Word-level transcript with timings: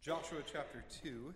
Joshua 0.00 0.38
chapter 0.50 0.84
2. 1.02 1.34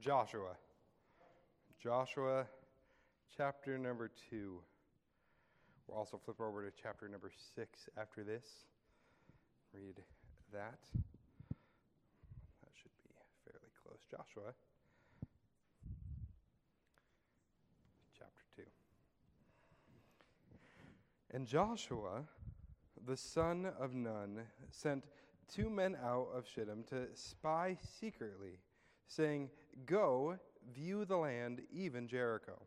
Joshua. 0.00 0.56
Joshua 1.82 2.46
chapter 3.36 3.78
number 3.78 4.10
2. 4.30 4.60
We'll 5.86 5.96
also 5.96 6.20
flip 6.24 6.40
over 6.40 6.68
to 6.68 6.72
chapter 6.82 7.08
number 7.08 7.30
6 7.54 7.88
after 7.96 8.24
this. 8.24 8.44
Read 9.72 10.02
that. 10.52 10.78
That 12.62 12.72
should 12.74 12.90
be 13.02 13.10
fairly 13.44 13.70
close. 13.82 14.00
Joshua 14.10 14.52
chapter 18.18 18.42
2. 18.56 18.62
And 21.36 21.46
Joshua, 21.46 22.24
the 23.06 23.14
son 23.14 23.70
of 23.78 23.92
Nun, 23.92 24.40
sent 24.70 25.04
two 25.54 25.68
men 25.68 25.94
out 26.02 26.28
of 26.34 26.46
Shittim 26.48 26.82
to 26.84 27.08
spy 27.12 27.76
secretly, 28.00 28.58
saying, 29.06 29.50
Go, 29.84 30.38
view 30.74 31.04
the 31.04 31.18
land, 31.18 31.60
even 31.70 32.08
Jericho. 32.08 32.58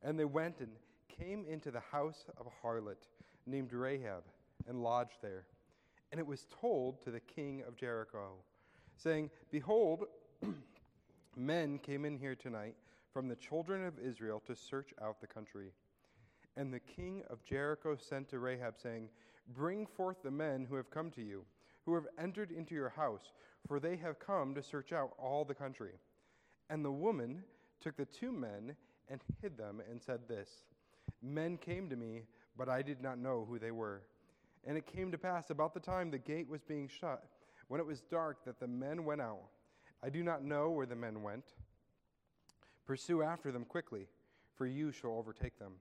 And 0.00 0.16
they 0.16 0.26
went 0.26 0.60
and 0.60 0.70
came 1.08 1.44
into 1.50 1.72
the 1.72 1.80
house 1.80 2.24
of 2.38 2.46
a 2.46 2.64
harlot 2.64 3.08
named 3.46 3.72
Rahab 3.72 4.22
and 4.68 4.80
lodged 4.80 5.18
there. 5.20 5.46
And 6.12 6.20
it 6.20 6.26
was 6.26 6.46
told 6.60 7.02
to 7.02 7.10
the 7.10 7.18
king 7.18 7.64
of 7.66 7.74
Jericho, 7.74 8.34
saying, 8.96 9.28
Behold, 9.50 10.04
men 11.36 11.80
came 11.80 12.04
in 12.04 12.16
here 12.16 12.36
tonight 12.36 12.76
from 13.12 13.26
the 13.26 13.34
children 13.34 13.84
of 13.84 13.98
Israel 13.98 14.40
to 14.46 14.54
search 14.54 14.94
out 15.02 15.20
the 15.20 15.26
country. 15.26 15.72
And 16.58 16.74
the 16.74 16.80
king 16.80 17.22
of 17.30 17.44
Jericho 17.44 17.96
sent 17.96 18.28
to 18.30 18.40
Rahab, 18.40 18.74
saying, 18.82 19.10
Bring 19.54 19.86
forth 19.86 20.16
the 20.24 20.30
men 20.32 20.66
who 20.68 20.74
have 20.74 20.90
come 20.90 21.08
to 21.12 21.22
you, 21.22 21.44
who 21.86 21.94
have 21.94 22.08
entered 22.18 22.50
into 22.50 22.74
your 22.74 22.88
house, 22.88 23.32
for 23.68 23.78
they 23.78 23.94
have 23.96 24.18
come 24.18 24.56
to 24.56 24.62
search 24.62 24.92
out 24.92 25.12
all 25.18 25.44
the 25.44 25.54
country. 25.54 25.92
And 26.68 26.84
the 26.84 26.90
woman 26.90 27.44
took 27.80 27.96
the 27.96 28.04
two 28.04 28.32
men 28.32 28.74
and 29.08 29.20
hid 29.40 29.56
them, 29.56 29.80
and 29.88 30.02
said 30.02 30.26
this 30.26 30.50
Men 31.22 31.58
came 31.58 31.88
to 31.90 31.96
me, 31.96 32.24
but 32.56 32.68
I 32.68 32.82
did 32.82 33.00
not 33.00 33.18
know 33.18 33.46
who 33.48 33.60
they 33.60 33.70
were. 33.70 34.02
And 34.66 34.76
it 34.76 34.84
came 34.84 35.12
to 35.12 35.18
pass 35.18 35.50
about 35.50 35.74
the 35.74 35.80
time 35.80 36.10
the 36.10 36.18
gate 36.18 36.48
was 36.48 36.62
being 36.62 36.88
shut, 36.88 37.22
when 37.68 37.80
it 37.80 37.86
was 37.86 38.00
dark, 38.10 38.44
that 38.44 38.58
the 38.58 38.66
men 38.66 39.04
went 39.04 39.20
out. 39.20 39.44
I 40.02 40.10
do 40.10 40.24
not 40.24 40.42
know 40.42 40.70
where 40.70 40.86
the 40.86 40.96
men 40.96 41.22
went. 41.22 41.44
Pursue 42.84 43.22
after 43.22 43.52
them 43.52 43.64
quickly, 43.64 44.08
for 44.56 44.66
you 44.66 44.90
shall 44.90 45.12
overtake 45.12 45.56
them. 45.60 45.74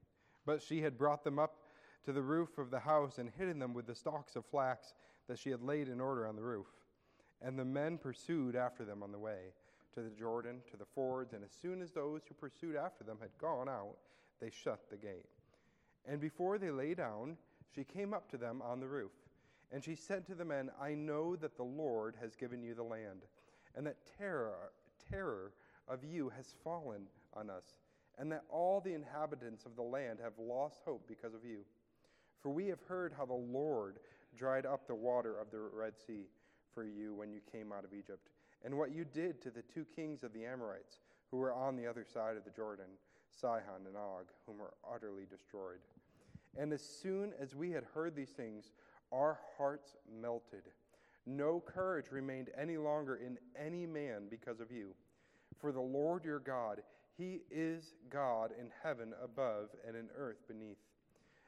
But 0.48 0.62
she 0.62 0.82
had 0.82 0.98
brought 0.98 1.26
them 1.26 1.38
up 1.38 1.58
to 2.06 2.14
the 2.14 2.22
roof 2.22 2.58
of 2.58 2.72
the 2.72 2.80
house 2.80 3.18
and 3.18 3.30
hidden 3.38 3.60
them 3.60 3.74
with 3.74 3.86
the 3.86 3.94
stalks 3.94 4.38
of 4.38 4.46
flax 4.46 4.94
that 5.28 5.38
she 5.38 5.50
had 5.50 5.62
laid 5.62 5.90
in 5.90 6.00
order 6.00 6.26
on 6.26 6.38
the 6.38 6.42
roof. 6.42 6.68
And 7.42 7.60
the 7.60 7.66
men 7.66 7.98
pursued 7.98 8.56
after 8.56 8.86
them 8.86 9.04
on 9.04 9.12
the 9.12 9.20
way 9.20 9.52
to 9.94 10.02
the 10.02 10.10
Jordan, 10.10 10.62
to 10.72 10.78
the 10.78 10.86
fords, 10.86 11.34
and 11.34 11.44
as 11.44 11.52
soon 11.52 11.82
as 11.82 11.92
those 11.92 12.22
who 12.26 12.34
pursued 12.34 12.78
after 12.78 13.04
them 13.04 13.18
had 13.20 13.38
gone 13.42 13.68
out, 13.68 13.98
they 14.40 14.50
shut 14.50 14.90
the 14.90 14.96
gate. 14.96 15.26
And 16.08 16.22
before 16.22 16.58
they 16.58 16.72
lay 16.72 16.94
down, 16.94 17.36
she 17.76 17.84
came 17.84 18.14
up 18.14 18.32
to 18.32 18.38
them 18.38 18.62
on 18.62 18.80
the 18.80 18.88
roof. 18.88 19.12
And 19.70 19.84
she 19.84 19.96
said 19.96 20.26
to 20.28 20.36
the 20.36 20.46
men, 20.46 20.72
I 20.82 20.94
know 20.94 21.36
that 21.36 21.58
the 21.58 21.64
Lord 21.64 22.16
has 22.22 22.38
given 22.38 22.64
you 22.64 22.74
the 22.74 22.84
land, 22.84 23.24
and 23.76 23.86
that 23.86 23.98
terror, 24.18 24.72
terror 25.12 25.52
of 25.90 26.06
you 26.06 26.30
has 26.30 26.56
fallen 26.64 27.08
on 27.34 27.50
us 27.50 27.66
and 28.18 28.32
that 28.32 28.44
all 28.50 28.82
the 28.82 28.94
inhabitants 28.94 29.66
of 29.66 29.76
the 29.76 29.82
land 29.82 30.20
have 30.22 30.34
lost 30.40 30.82
hope 30.86 31.08
because 31.08 31.34
of 31.34 31.46
you. 31.46 31.60
For 32.42 32.50
we 32.50 32.68
have 32.68 32.82
heard 32.88 33.14
how 33.16 33.26
the 33.26 33.34
Lord 33.34 33.98
dried 34.38 34.66
up 34.66 34.88
the 34.88 34.96
water 34.96 35.40
of 35.40 35.52
the 35.52 35.60
Red 35.60 35.94
Sea 35.98 36.28
for 36.74 36.84
you 36.84 37.14
when 37.16 37.32
you 37.32 37.40
came 37.52 37.72
out 37.72 37.84
of 37.84 37.94
Egypt, 37.94 38.30
and 38.64 38.78
what 38.78 38.94
you 38.94 39.04
did 39.04 39.42
to 39.42 39.50
the 39.50 39.64
two 39.74 39.86
kings 39.96 40.24
of 40.24 40.34
the 40.34 40.46
Amorites 40.46 41.00
who 41.32 41.38
were 41.38 41.54
on 41.54 41.76
the 41.76 41.88
other 41.88 42.06
side 42.06 42.38
of 42.38 42.44
the 42.44 42.52
Jordan, 42.52 42.86
Sihon 43.30 43.86
and 43.88 43.98
Og, 43.98 44.26
whom 44.46 44.60
were 44.60 44.74
utterly 44.94 45.26
destroyed. 45.30 45.80
And 46.58 46.72
as 46.74 46.82
soon 46.82 47.34
as 47.40 47.56
we 47.56 47.72
had 47.72 47.84
heard 47.94 48.16
these 48.16 48.30
things, 48.30 48.72
our 49.12 49.40
hearts 49.58 49.96
melted. 50.22 50.64
No 51.26 51.62
courage 51.66 52.12
remained 52.12 52.50
any 52.58 52.78
longer 52.78 53.16
in 53.16 53.38
any 53.60 53.86
man 53.86 54.28
because 54.30 54.60
of 54.60 54.72
you. 54.72 54.96
For 55.60 55.72
the 55.72 55.82
Lord 55.82 56.24
your 56.24 56.40
God, 56.40 56.82
he 57.18 57.42
is 57.50 57.94
God 58.10 58.52
in 58.60 58.70
heaven 58.84 59.14
above 59.24 59.70
and 59.88 59.96
in 59.96 60.08
earth 60.16 60.48
beneath. 60.48 60.78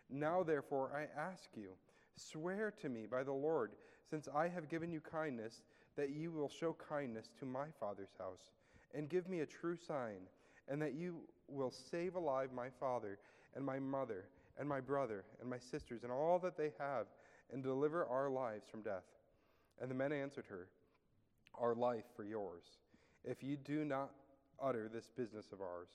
Now, 0.09 0.41
therefore, 0.41 0.91
I 0.95 1.19
ask 1.19 1.49
you, 1.55 1.69
swear 2.15 2.73
to 2.81 2.89
me 2.89 3.05
by 3.05 3.23
the 3.23 3.31
Lord, 3.31 3.71
since 4.09 4.27
I 4.35 4.47
have 4.47 4.69
given 4.69 4.91
you 4.91 4.99
kindness, 4.99 5.61
that 5.95 6.09
you 6.09 6.31
will 6.31 6.49
show 6.49 6.75
kindness 6.89 7.29
to 7.39 7.45
my 7.45 7.67
father's 7.79 8.13
house, 8.17 8.51
and 8.95 9.09
give 9.09 9.29
me 9.29 9.41
a 9.41 9.45
true 9.45 9.75
sign, 9.75 10.21
and 10.67 10.81
that 10.81 10.95
you 10.95 11.17
will 11.47 11.71
save 11.71 12.15
alive 12.15 12.49
my 12.53 12.69
father, 12.79 13.19
and 13.55 13.63
my 13.63 13.79
mother, 13.79 14.25
and 14.57 14.67
my 14.67 14.79
brother, 14.79 15.23
and 15.39 15.49
my 15.49 15.59
sisters, 15.59 16.03
and 16.03 16.11
all 16.11 16.39
that 16.39 16.57
they 16.57 16.71
have, 16.79 17.05
and 17.53 17.61
deliver 17.61 18.05
our 18.05 18.29
lives 18.29 18.65
from 18.69 18.81
death. 18.81 19.05
And 19.79 19.89
the 19.89 19.95
men 19.95 20.11
answered 20.11 20.45
her, 20.49 20.67
Our 21.59 21.75
life 21.75 22.05
for 22.15 22.23
yours. 22.23 22.63
If 23.23 23.43
you 23.43 23.57
do 23.57 23.85
not 23.85 24.11
utter 24.63 24.89
this 24.91 25.09
business 25.15 25.51
of 25.51 25.61
ours. 25.61 25.89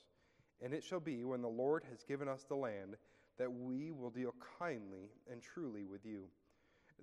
And 0.63 0.73
it 0.73 0.85
shall 0.85 1.01
be, 1.01 1.25
when 1.25 1.43
the 1.43 1.49
Lord 1.49 1.83
has 1.91 2.05
given 2.05 2.29
us 2.29 2.45
the 2.45 2.55
land, 2.55 2.97
that 3.39 3.53
we 3.53 3.91
will 3.91 4.11
deal 4.11 4.35
kindly 4.59 5.11
and 5.31 5.43
truly 5.43 5.85
with 5.85 6.05
you. 6.07 6.25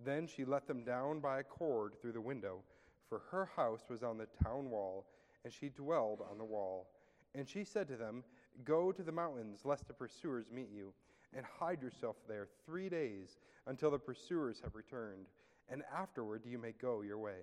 Then 0.06 0.28
she 0.28 0.46
let 0.46 0.68
them 0.68 0.84
down 0.84 1.20
by 1.20 1.40
a 1.40 1.44
cord 1.44 1.94
through 2.02 2.14
the 2.14 2.22
window, 2.22 2.64
for 3.10 3.22
her 3.30 3.50
house 3.56 3.84
was 3.90 4.04
on 4.04 4.18
the 4.18 4.28
town 4.44 4.70
wall, 4.70 5.06
and 5.44 5.54
she 5.54 5.70
dwelled 5.70 6.22
on 6.32 6.38
the 6.38 6.46
wall. 6.46 6.88
And 7.36 7.48
she 7.48 7.64
said 7.64 7.88
to 7.90 7.98
them, 7.98 8.24
Go 8.64 8.92
to 8.92 9.04
the 9.04 9.12
mountains, 9.12 9.62
lest 9.64 9.88
the 9.88 9.94
pursuers 9.94 10.46
meet 10.52 10.70
you, 10.74 10.94
and 11.36 11.46
hide 11.46 11.82
yourself 11.82 12.16
there 12.28 12.48
three 12.66 12.90
days 12.90 13.38
until 13.68 13.92
the 13.92 14.00
pursuers 14.00 14.62
have 14.64 14.76
returned, 14.76 15.28
and 15.70 15.84
afterward 15.96 16.44
you 16.46 16.58
may 16.58 16.74
go 16.82 17.02
your 17.02 17.18
way. 17.18 17.40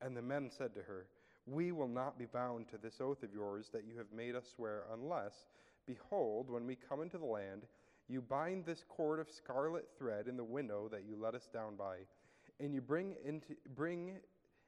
And 0.00 0.16
the 0.16 0.22
men 0.22 0.50
said 0.50 0.74
to 0.74 0.82
her, 0.82 1.06
we 1.46 1.72
will 1.72 1.88
not 1.88 2.18
be 2.18 2.26
bound 2.26 2.68
to 2.68 2.78
this 2.78 3.00
oath 3.00 3.22
of 3.22 3.34
yours 3.34 3.68
that 3.72 3.84
you 3.84 3.96
have 3.98 4.12
made 4.14 4.36
us 4.36 4.52
swear, 4.54 4.84
unless, 4.92 5.46
behold, 5.86 6.48
when 6.48 6.66
we 6.66 6.76
come 6.76 7.02
into 7.02 7.18
the 7.18 7.24
land, 7.24 7.62
you 8.08 8.20
bind 8.20 8.64
this 8.64 8.84
cord 8.88 9.18
of 9.18 9.30
scarlet 9.30 9.88
thread 9.98 10.28
in 10.28 10.36
the 10.36 10.44
window 10.44 10.88
that 10.90 11.04
you 11.08 11.16
let 11.16 11.34
us 11.34 11.48
down 11.52 11.74
by, 11.76 11.96
and 12.60 12.72
you 12.72 12.80
bring 12.80 13.14
into, 13.24 13.56
bring 13.74 14.18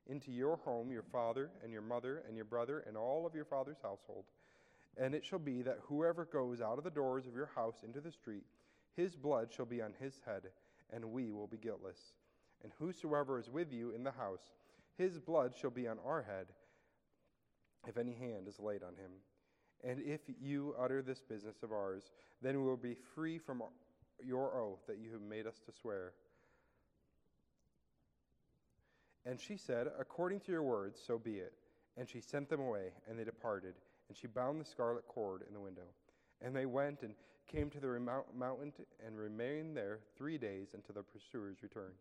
into 0.08 0.32
your 0.32 0.56
home 0.56 0.90
your 0.90 1.02
father 1.02 1.50
and 1.62 1.72
your 1.72 1.82
mother 1.82 2.24
and 2.26 2.36
your 2.36 2.44
brother 2.44 2.84
and 2.86 2.96
all 2.96 3.24
of 3.26 3.34
your 3.34 3.44
father's 3.44 3.80
household. 3.82 4.24
And 4.96 5.14
it 5.14 5.24
shall 5.24 5.38
be 5.38 5.62
that 5.62 5.80
whoever 5.82 6.24
goes 6.24 6.60
out 6.60 6.78
of 6.78 6.84
the 6.84 6.90
doors 6.90 7.26
of 7.26 7.34
your 7.34 7.50
house 7.54 7.82
into 7.84 8.00
the 8.00 8.12
street, 8.12 8.44
his 8.96 9.14
blood 9.16 9.48
shall 9.52 9.66
be 9.66 9.82
on 9.82 9.92
his 10.00 10.20
head, 10.26 10.42
and 10.92 11.04
we 11.04 11.30
will 11.30 11.46
be 11.46 11.56
guiltless. 11.56 12.14
And 12.62 12.72
whosoever 12.78 13.38
is 13.38 13.50
with 13.50 13.72
you 13.72 13.90
in 13.90 14.04
the 14.04 14.12
house, 14.12 14.52
his 14.96 15.18
blood 15.18 15.54
shall 15.60 15.70
be 15.70 15.88
on 15.88 15.98
our 16.04 16.22
head 16.22 16.46
if 17.86 17.96
any 17.96 18.14
hand 18.14 18.48
is 18.48 18.58
laid 18.58 18.82
on 18.82 18.94
him. 18.94 19.10
And 19.82 20.00
if 20.00 20.20
you 20.40 20.74
utter 20.80 21.02
this 21.02 21.20
business 21.20 21.62
of 21.62 21.72
ours, 21.72 22.12
then 22.40 22.58
we 22.60 22.66
will 22.66 22.76
be 22.76 22.96
free 23.14 23.38
from 23.38 23.62
your 24.24 24.56
oath 24.58 24.80
that 24.86 24.98
you 24.98 25.12
have 25.12 25.20
made 25.20 25.46
us 25.46 25.60
to 25.66 25.72
swear. 25.72 26.12
And 29.26 29.40
she 29.40 29.56
said, 29.56 29.88
According 29.98 30.40
to 30.40 30.52
your 30.52 30.62
words, 30.62 31.00
so 31.06 31.18
be 31.18 31.36
it. 31.36 31.52
And 31.96 32.08
she 32.08 32.20
sent 32.20 32.48
them 32.48 32.60
away, 32.60 32.92
and 33.08 33.18
they 33.18 33.24
departed. 33.24 33.74
And 34.08 34.16
she 34.16 34.26
bound 34.26 34.60
the 34.60 34.64
scarlet 34.64 35.06
cord 35.08 35.42
in 35.46 35.54
the 35.54 35.60
window. 35.60 35.86
And 36.42 36.54
they 36.54 36.66
went 36.66 37.02
and 37.02 37.14
came 37.50 37.70
to 37.70 37.80
the 37.80 38.00
mountain 38.36 38.72
and 39.06 39.18
remained 39.18 39.76
there 39.76 40.00
three 40.16 40.38
days 40.38 40.68
until 40.74 40.94
the 40.94 41.02
pursuers 41.02 41.58
returned. 41.62 41.94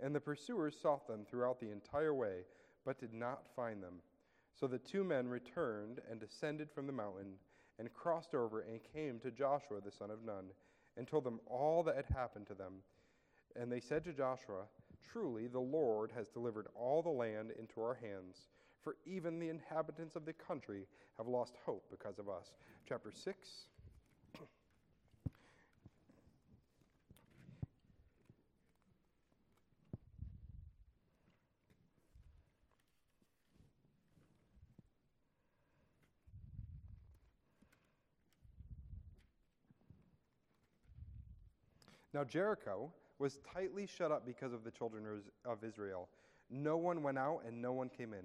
And 0.00 0.14
the 0.14 0.20
pursuers 0.20 0.74
sought 0.80 1.06
them 1.06 1.26
throughout 1.28 1.60
the 1.60 1.70
entire 1.70 2.14
way, 2.14 2.44
but 2.84 2.98
did 2.98 3.12
not 3.12 3.42
find 3.54 3.82
them. 3.82 4.00
So 4.58 4.66
the 4.66 4.78
two 4.78 5.04
men 5.04 5.28
returned 5.28 6.00
and 6.10 6.20
descended 6.20 6.70
from 6.70 6.86
the 6.86 6.92
mountain 6.92 7.34
and 7.78 7.92
crossed 7.94 8.34
over 8.34 8.60
and 8.60 8.80
came 8.92 9.18
to 9.20 9.30
Joshua 9.30 9.80
the 9.80 9.90
son 9.90 10.10
of 10.10 10.24
Nun 10.24 10.46
and 10.96 11.06
told 11.06 11.24
them 11.24 11.40
all 11.46 11.82
that 11.84 11.96
had 11.96 12.06
happened 12.14 12.46
to 12.48 12.54
them. 12.54 12.74
And 13.56 13.72
they 13.72 13.80
said 13.80 14.04
to 14.04 14.12
Joshua, 14.12 14.64
Truly 15.12 15.46
the 15.46 15.60
Lord 15.60 16.12
has 16.14 16.28
delivered 16.28 16.66
all 16.74 17.02
the 17.02 17.08
land 17.08 17.52
into 17.58 17.80
our 17.80 17.94
hands, 17.94 18.48
for 18.82 18.96
even 19.06 19.38
the 19.38 19.48
inhabitants 19.48 20.14
of 20.14 20.24
the 20.24 20.32
country 20.32 20.86
have 21.16 21.26
lost 21.26 21.54
hope 21.64 21.84
because 21.90 22.18
of 22.18 22.28
us. 22.28 22.52
Chapter 22.86 23.10
6. 23.12 23.48
Now 42.12 42.24
Jericho 42.24 42.90
was 43.18 43.38
tightly 43.54 43.86
shut 43.86 44.10
up 44.10 44.26
because 44.26 44.52
of 44.52 44.64
the 44.64 44.70
children 44.70 45.04
of 45.44 45.64
Israel. 45.64 46.08
No 46.50 46.76
one 46.76 47.02
went 47.02 47.18
out 47.18 47.42
and 47.46 47.60
no 47.60 47.72
one 47.72 47.88
came 47.88 48.12
in. 48.12 48.24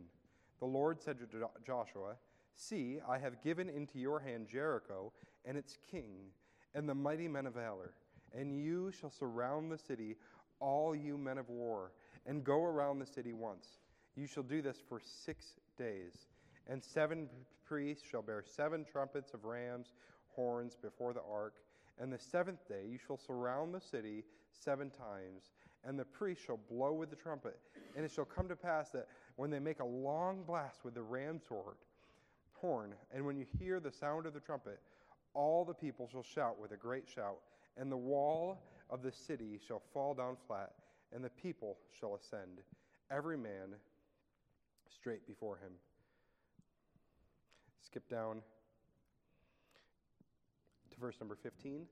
The 0.59 0.65
Lord 0.65 1.01
said 1.01 1.17
to 1.19 1.49
Joshua, 1.65 2.15
See, 2.55 2.99
I 3.07 3.17
have 3.17 3.43
given 3.43 3.69
into 3.69 3.99
your 3.99 4.19
hand 4.19 4.47
Jericho 4.49 5.11
and 5.43 5.57
its 5.57 5.77
king 5.91 6.31
and 6.73 6.87
the 6.87 6.95
mighty 6.95 7.27
men 7.27 7.45
of 7.45 7.53
valor. 7.53 7.93
And 8.33 8.53
you 8.53 8.91
shall 8.91 9.09
surround 9.09 9.71
the 9.71 9.77
city, 9.77 10.15
all 10.59 10.95
you 10.95 11.17
men 11.17 11.37
of 11.37 11.49
war, 11.49 11.91
and 12.25 12.43
go 12.43 12.63
around 12.63 12.99
the 12.99 13.05
city 13.05 13.33
once. 13.33 13.67
You 14.15 14.25
shall 14.27 14.43
do 14.43 14.61
this 14.61 14.77
for 14.87 14.99
six 14.99 15.57
days. 15.77 16.27
And 16.67 16.83
seven 16.83 17.29
priests 17.65 18.03
shall 18.09 18.21
bear 18.21 18.43
seven 18.45 18.85
trumpets 18.89 19.33
of 19.33 19.45
rams' 19.45 19.93
horns 20.29 20.75
before 20.81 21.13
the 21.13 21.21
ark. 21.29 21.55
And 21.99 22.11
the 22.11 22.19
seventh 22.19 22.67
day 22.67 22.83
you 22.89 22.97
shall 22.97 23.17
surround 23.17 23.73
the 23.73 23.81
city 23.81 24.23
seven 24.51 24.89
times, 24.89 25.51
and 25.83 25.97
the 25.97 26.05
priest 26.05 26.45
shall 26.45 26.59
blow 26.69 26.93
with 26.93 27.09
the 27.09 27.15
trumpet. 27.15 27.57
And 27.95 28.03
it 28.03 28.11
shall 28.11 28.25
come 28.25 28.47
to 28.49 28.55
pass 28.55 28.89
that 28.89 29.07
when 29.35 29.49
they 29.49 29.59
make 29.59 29.79
a 29.79 29.85
long 29.85 30.43
blast 30.43 30.83
with 30.83 30.93
the 30.93 31.01
ram's 31.01 31.43
horn, 32.53 32.93
and 33.13 33.25
when 33.25 33.37
you 33.37 33.45
hear 33.59 33.79
the 33.79 33.91
sound 33.91 34.25
of 34.25 34.33
the 34.33 34.39
trumpet, 34.39 34.79
all 35.33 35.63
the 35.63 35.73
people 35.73 36.07
shall 36.11 36.23
shout 36.23 36.59
with 36.59 36.71
a 36.71 36.77
great 36.77 37.07
shout, 37.07 37.37
and 37.77 37.91
the 37.91 37.97
wall 37.97 38.61
of 38.89 39.01
the 39.01 39.11
city 39.11 39.59
shall 39.65 39.81
fall 39.93 40.13
down 40.13 40.35
flat, 40.47 40.71
and 41.13 41.23
the 41.23 41.29
people 41.29 41.77
shall 41.97 42.15
ascend, 42.15 42.59
every 43.11 43.37
man 43.37 43.75
straight 44.89 45.25
before 45.27 45.57
him. 45.57 45.71
Skip 47.81 48.09
down 48.09 48.41
to 50.95 51.01
verse 51.01 51.17
number 51.19 51.35
15. 51.35 51.85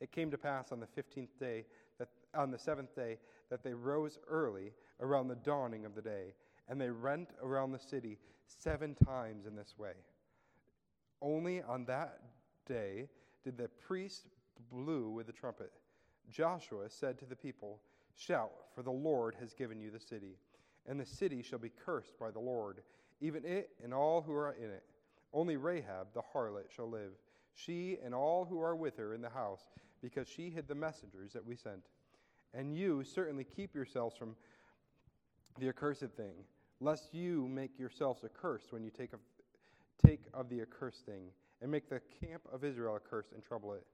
It 0.00 0.12
came 0.12 0.30
to 0.30 0.38
pass 0.38 0.72
on 0.72 0.80
the 0.80 0.86
15th 0.86 1.38
day, 1.38 1.64
that, 1.98 2.08
on 2.34 2.50
the 2.50 2.58
seventh 2.58 2.94
day, 2.94 3.18
that 3.50 3.62
they 3.62 3.74
rose 3.74 4.18
early 4.28 4.72
around 5.00 5.28
the 5.28 5.36
dawning 5.36 5.84
of 5.84 5.94
the 5.94 6.02
day, 6.02 6.34
and 6.68 6.80
they 6.80 6.90
rent 6.90 7.30
around 7.42 7.72
the 7.72 7.78
city 7.78 8.18
seven 8.46 8.94
times 9.06 9.46
in 9.46 9.54
this 9.54 9.74
way. 9.78 9.92
Only 11.20 11.62
on 11.62 11.84
that 11.86 12.20
day 12.66 13.08
did 13.44 13.56
the 13.56 13.68
priest 13.68 14.26
blew 14.70 15.10
with 15.10 15.26
the 15.26 15.32
trumpet. 15.32 15.72
Joshua 16.30 16.88
said 16.88 17.18
to 17.18 17.26
the 17.26 17.36
people, 17.36 17.80
Shout, 18.14 18.52
for 18.74 18.82
the 18.82 18.90
Lord 18.90 19.36
has 19.40 19.54
given 19.54 19.80
you 19.80 19.90
the 19.90 20.00
city, 20.00 20.36
and 20.86 20.98
the 20.98 21.06
city 21.06 21.42
shall 21.42 21.58
be 21.58 21.72
cursed 21.84 22.18
by 22.18 22.30
the 22.30 22.40
Lord, 22.40 22.82
even 23.20 23.44
it 23.44 23.70
and 23.82 23.94
all 23.94 24.22
who 24.22 24.32
are 24.32 24.52
in 24.52 24.70
it. 24.70 24.84
Only 25.32 25.56
Rahab 25.56 26.08
the 26.12 26.22
harlot 26.34 26.70
shall 26.74 26.90
live, 26.90 27.12
she 27.54 27.98
and 28.04 28.14
all 28.14 28.44
who 28.44 28.60
are 28.60 28.76
with 28.76 28.96
her 28.96 29.14
in 29.14 29.22
the 29.22 29.30
house, 29.30 29.62
because 30.00 30.28
she 30.28 30.50
hid 30.50 30.68
the 30.68 30.74
messengers 30.74 31.32
that 31.32 31.46
we 31.46 31.56
sent. 31.56 31.86
And 32.54 32.76
you 32.76 33.04
certainly 33.04 33.44
keep 33.44 33.74
yourselves 33.74 34.16
from 34.16 34.36
the 35.58 35.68
accursed 35.68 36.10
thing, 36.16 36.34
lest 36.80 37.14
you 37.14 37.48
make 37.48 37.78
yourselves 37.78 38.24
accursed 38.24 38.72
when 38.72 38.82
you 38.82 38.90
take 38.90 39.12
of, 39.12 39.20
take 40.04 40.20
of 40.34 40.48
the 40.48 40.60
accursed 40.60 41.06
thing 41.06 41.24
and 41.60 41.70
make 41.70 41.88
the 41.88 42.00
camp 42.20 42.42
of 42.52 42.64
Israel 42.64 42.96
accursed 42.96 43.32
and 43.32 43.42
trouble 43.42 43.72
it. 43.72 43.86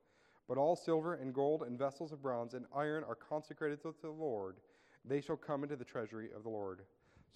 But 0.49 0.57
all 0.57 0.75
silver 0.75 1.15
and 1.15 1.35
gold 1.35 1.63
and 1.63 1.79
vessels 1.79 2.13
of 2.13 2.23
bronze 2.23 2.55
and 2.55 2.65
iron 2.75 3.05
are 3.05 3.15
consecrated 3.15 3.83
to 3.83 3.95
the 4.01 4.11
Lord. 4.11 4.57
They 5.05 5.21
shall 5.21 5.37
come 5.37 5.63
into 5.63 5.77
the 5.77 5.85
treasury 5.85 6.31
of 6.35 6.43
the 6.43 6.49
Lord. 6.49 6.81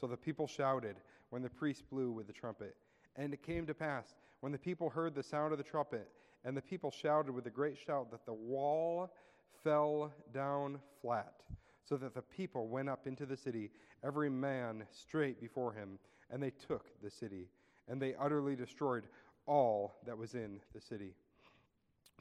So 0.00 0.06
the 0.06 0.16
people 0.16 0.46
shouted 0.46 0.96
when 1.28 1.42
the 1.42 1.50
priest 1.50 1.88
blew 1.90 2.10
with 2.10 2.26
the 2.26 2.32
trumpet. 2.32 2.74
And 3.16 3.34
it 3.34 3.42
came 3.42 3.66
to 3.66 3.74
pass, 3.74 4.14
when 4.43 4.50
the 4.50 4.59
people 4.59 4.91
heard 4.91 5.15
the 5.15 5.23
sound 5.23 5.53
of 5.53 5.59
the 5.59 5.65
trumpet, 5.65 6.09
and 6.44 6.56
the 6.56 6.61
people 6.61 6.91
shouted 6.91 7.33
with 7.33 7.47
a 7.47 7.50
great 7.50 7.79
shout, 7.79 8.11
that 8.11 8.27
the 8.27 8.33
wall 8.33 9.15
fell 9.62 10.12
down 10.35 10.81
flat, 11.00 11.44
so 11.85 11.97
that 11.97 12.12
the 12.12 12.23
people 12.23 12.67
went 12.67 12.89
up 12.89 13.06
into 13.06 13.25
the 13.25 13.37
city, 13.37 13.71
every 14.05 14.29
man 14.29 14.85
straight 14.91 15.41
before 15.41 15.73
him, 15.73 15.97
and 16.29 16.43
they 16.43 16.50
took 16.50 16.91
the 17.05 17.11
city. 17.11 17.47
And 17.87 18.03
they 18.03 18.17
utterly 18.17 18.56
destroyed 18.56 19.05
all 19.47 19.94
that 20.06 20.19
was 20.19 20.35
in 20.35 20.59
the 20.75 20.81
city. 20.81 21.15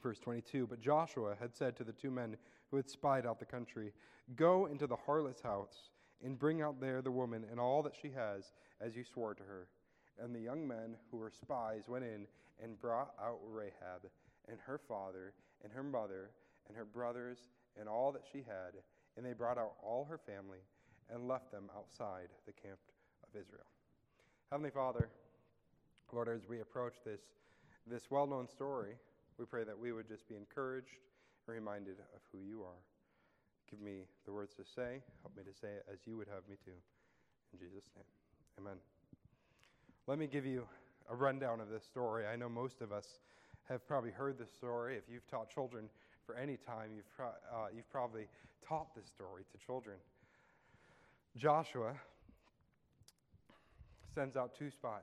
Verse 0.00 0.20
22 0.20 0.68
But 0.68 0.80
Joshua 0.80 1.34
had 1.40 1.56
said 1.56 1.76
to 1.76 1.84
the 1.84 1.92
two 1.92 2.12
men 2.12 2.36
who 2.70 2.76
had 2.76 2.88
spied 2.88 3.26
out 3.26 3.40
the 3.40 3.44
country, 3.44 3.92
Go 4.36 4.66
into 4.66 4.86
the 4.86 4.94
harlot's 4.94 5.42
house 5.42 5.90
and 6.24 6.38
bring 6.38 6.62
out 6.62 6.80
there 6.80 7.02
the 7.02 7.10
woman 7.10 7.44
and 7.50 7.58
all 7.58 7.82
that 7.82 7.96
she 8.00 8.10
has, 8.10 8.52
as 8.80 8.94
you 8.94 9.02
swore 9.02 9.34
to 9.34 9.42
her. 9.42 9.66
And 10.20 10.34
the 10.34 10.40
young 10.40 10.66
men 10.66 10.96
who 11.10 11.18
were 11.18 11.30
spies 11.30 11.84
went 11.88 12.04
in 12.04 12.26
and 12.62 12.78
brought 12.78 13.14
out 13.20 13.38
Rahab 13.48 14.08
and 14.48 14.58
her 14.66 14.78
father 14.78 15.32
and 15.62 15.72
her 15.72 15.82
mother 15.82 16.30
and 16.68 16.76
her 16.76 16.84
brothers 16.84 17.38
and 17.78 17.88
all 17.88 18.12
that 18.12 18.22
she 18.30 18.38
had. 18.38 18.74
And 19.16 19.24
they 19.24 19.32
brought 19.32 19.58
out 19.58 19.74
all 19.82 20.06
her 20.08 20.18
family 20.18 20.60
and 21.12 21.28
left 21.28 21.50
them 21.50 21.70
outside 21.76 22.28
the 22.46 22.52
camp 22.52 22.78
of 23.22 23.40
Israel. 23.40 23.66
Heavenly 24.50 24.70
Father, 24.70 25.08
Lord, 26.12 26.28
as 26.28 26.48
we 26.48 26.60
approach 26.60 26.94
this, 27.04 27.20
this 27.86 28.10
well 28.10 28.26
known 28.26 28.48
story, 28.48 28.94
we 29.38 29.46
pray 29.46 29.64
that 29.64 29.78
we 29.78 29.92
would 29.92 30.08
just 30.08 30.28
be 30.28 30.36
encouraged 30.36 30.98
and 31.46 31.54
reminded 31.54 31.96
of 32.14 32.20
who 32.30 32.38
you 32.38 32.62
are. 32.62 32.80
Give 33.70 33.80
me 33.80 34.04
the 34.26 34.32
words 34.32 34.54
to 34.54 34.64
say. 34.64 35.00
Help 35.22 35.36
me 35.36 35.42
to 35.44 35.58
say 35.58 35.68
it 35.68 35.86
as 35.90 36.00
you 36.06 36.16
would 36.18 36.28
have 36.28 36.46
me 36.48 36.56
to. 36.64 36.70
In 37.52 37.58
Jesus' 37.58 37.88
name, 37.96 38.04
amen. 38.58 38.91
Let 40.08 40.18
me 40.18 40.26
give 40.26 40.44
you 40.44 40.66
a 41.08 41.14
rundown 41.14 41.60
of 41.60 41.68
this 41.68 41.84
story. 41.84 42.26
I 42.26 42.34
know 42.34 42.48
most 42.48 42.80
of 42.80 42.90
us 42.90 43.20
have 43.68 43.86
probably 43.86 44.10
heard 44.10 44.36
this 44.36 44.50
story. 44.50 44.96
If 44.96 45.04
you've 45.08 45.26
taught 45.28 45.48
children 45.48 45.88
for 46.26 46.34
any 46.34 46.56
time, 46.56 46.90
you've, 46.96 47.10
pro- 47.14 47.26
uh, 47.26 47.68
you've 47.74 47.88
probably 47.88 48.26
taught 48.66 48.94
this 48.96 49.06
story 49.06 49.44
to 49.52 49.64
children. 49.64 49.96
Joshua 51.36 51.94
sends 54.12 54.36
out 54.36 54.56
two 54.58 54.70
spies. 54.70 55.02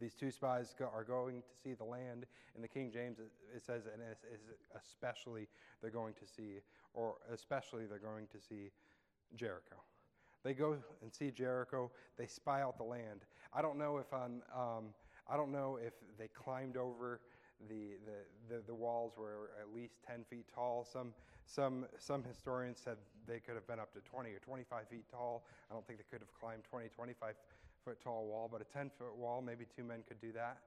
These 0.00 0.14
two 0.14 0.30
spies 0.30 0.74
go, 0.78 0.88
are 0.94 1.04
going 1.04 1.42
to 1.42 1.48
see 1.62 1.74
the 1.74 1.84
land. 1.84 2.24
In 2.56 2.62
the 2.62 2.68
King 2.68 2.90
James, 2.90 3.18
it, 3.18 3.30
it 3.54 3.62
says, 3.62 3.82
and 3.84 4.02
especially 4.74 5.46
they're 5.82 5.90
going 5.90 6.14
to 6.14 6.26
see, 6.26 6.60
or 6.94 7.16
especially 7.30 7.84
they're 7.84 7.98
going 7.98 8.26
to 8.28 8.40
see 8.40 8.70
Jericho. 9.36 9.76
They 10.42 10.54
go 10.54 10.76
and 11.02 11.12
see 11.12 11.30
Jericho. 11.30 11.90
They 12.16 12.26
spy 12.26 12.62
out 12.62 12.78
the 12.78 12.84
land. 12.84 13.24
I 13.52 13.62
don't 13.62 13.78
know 13.78 13.98
if 13.98 14.12
on, 14.12 14.42
um, 14.54 14.84
I 15.28 15.36
don't 15.36 15.52
know 15.52 15.78
if 15.84 15.92
they 16.18 16.28
climbed 16.28 16.76
over 16.76 17.20
the, 17.68 17.98
the, 18.06 18.54
the, 18.54 18.62
the, 18.66 18.74
walls 18.74 19.12
were 19.18 19.50
at 19.60 19.74
least 19.74 19.94
10 20.06 20.24
feet 20.30 20.46
tall. 20.54 20.86
Some, 20.90 21.12
some, 21.44 21.86
some 21.98 22.24
historians 22.24 22.80
said 22.82 22.96
they 23.26 23.38
could 23.38 23.54
have 23.54 23.66
been 23.66 23.78
up 23.78 23.92
to 23.92 24.00
20 24.00 24.30
or 24.30 24.38
25 24.38 24.88
feet 24.88 25.04
tall. 25.10 25.44
I 25.70 25.74
don't 25.74 25.86
think 25.86 25.98
they 25.98 26.06
could 26.10 26.20
have 26.20 26.32
climbed 26.40 26.64
20, 26.64 26.88
25 26.88 27.34
foot 27.84 28.00
tall 28.02 28.26
wall, 28.26 28.48
but 28.50 28.62
a 28.62 28.64
10 28.64 28.90
foot 28.98 29.14
wall, 29.16 29.42
maybe 29.42 29.66
two 29.76 29.84
men 29.84 30.02
could 30.08 30.20
do 30.20 30.32
that. 30.32 30.58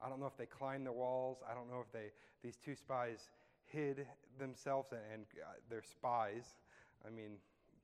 I 0.00 0.08
don't 0.08 0.20
know 0.20 0.26
if 0.26 0.36
they 0.36 0.46
climbed 0.46 0.86
the 0.86 0.92
walls. 0.92 1.38
I 1.50 1.54
don't 1.54 1.68
know 1.68 1.80
if 1.80 1.92
they, 1.92 2.12
these 2.42 2.56
two 2.56 2.74
spies 2.74 3.30
hid 3.66 4.06
themselves 4.38 4.92
and, 4.92 5.00
and 5.12 5.22
uh, 5.42 5.52
they're 5.68 5.82
spies. 5.82 6.54
I 7.06 7.10
mean, 7.10 7.32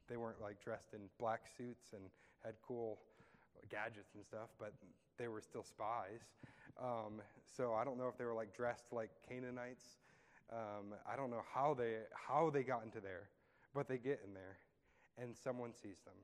they 0.09 0.17
weren't 0.17 0.41
like 0.41 0.63
dressed 0.63 0.93
in 0.93 1.01
black 1.19 1.43
suits 1.57 1.93
and 1.93 2.03
had 2.45 2.55
cool 2.67 2.99
gadgets 3.71 4.15
and 4.15 4.25
stuff, 4.25 4.51
but 4.59 4.73
they 5.19 5.29
were 5.29 5.41
still 5.41 5.65
spies. 5.65 6.21
Um, 6.81 7.23
so 7.57 7.73
I 7.75 7.85
don't 7.85 7.99
know 7.99 8.09
if 8.09 8.19
they 8.19 8.25
were 8.25 8.35
like 8.35 8.55
dressed 8.57 8.93
like 8.93 9.11
Canaanites. 9.29 9.99
Um, 10.53 10.95
I 11.11 11.17
don't 11.17 11.31
know 11.31 11.43
how 11.55 11.75
they 11.75 11.99
how 12.13 12.51
they 12.51 12.63
got 12.63 12.85
into 12.85 13.01
there, 13.01 13.29
but 13.75 13.89
they 13.89 13.99
get 13.99 14.21
in 14.27 14.35
there, 14.35 14.59
and 15.19 15.35
someone 15.37 15.73
sees 15.73 15.99
them 16.05 16.15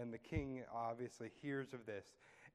and 0.00 0.12
the 0.12 0.18
king 0.18 0.62
obviously 0.74 1.30
hears 1.42 1.72
of 1.72 1.84
this, 1.86 2.06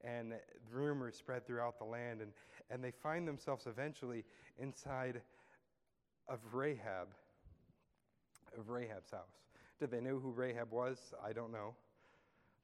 and 0.04 0.34
rumors 0.70 1.16
spread 1.16 1.46
throughout 1.46 1.78
the 1.78 1.84
land, 1.84 2.20
and, 2.20 2.32
and 2.70 2.82
they 2.82 2.90
find 2.90 3.26
themselves 3.26 3.66
eventually 3.66 4.24
inside 4.58 5.20
of 6.28 6.38
Rahab, 6.52 7.08
of 8.58 8.68
Rahab's 8.68 9.10
house. 9.10 9.51
Did 9.78 9.90
they 9.90 10.00
know 10.00 10.18
who 10.18 10.30
Rahab 10.30 10.70
was? 10.70 10.98
I 11.24 11.32
don't 11.32 11.52
know. 11.52 11.74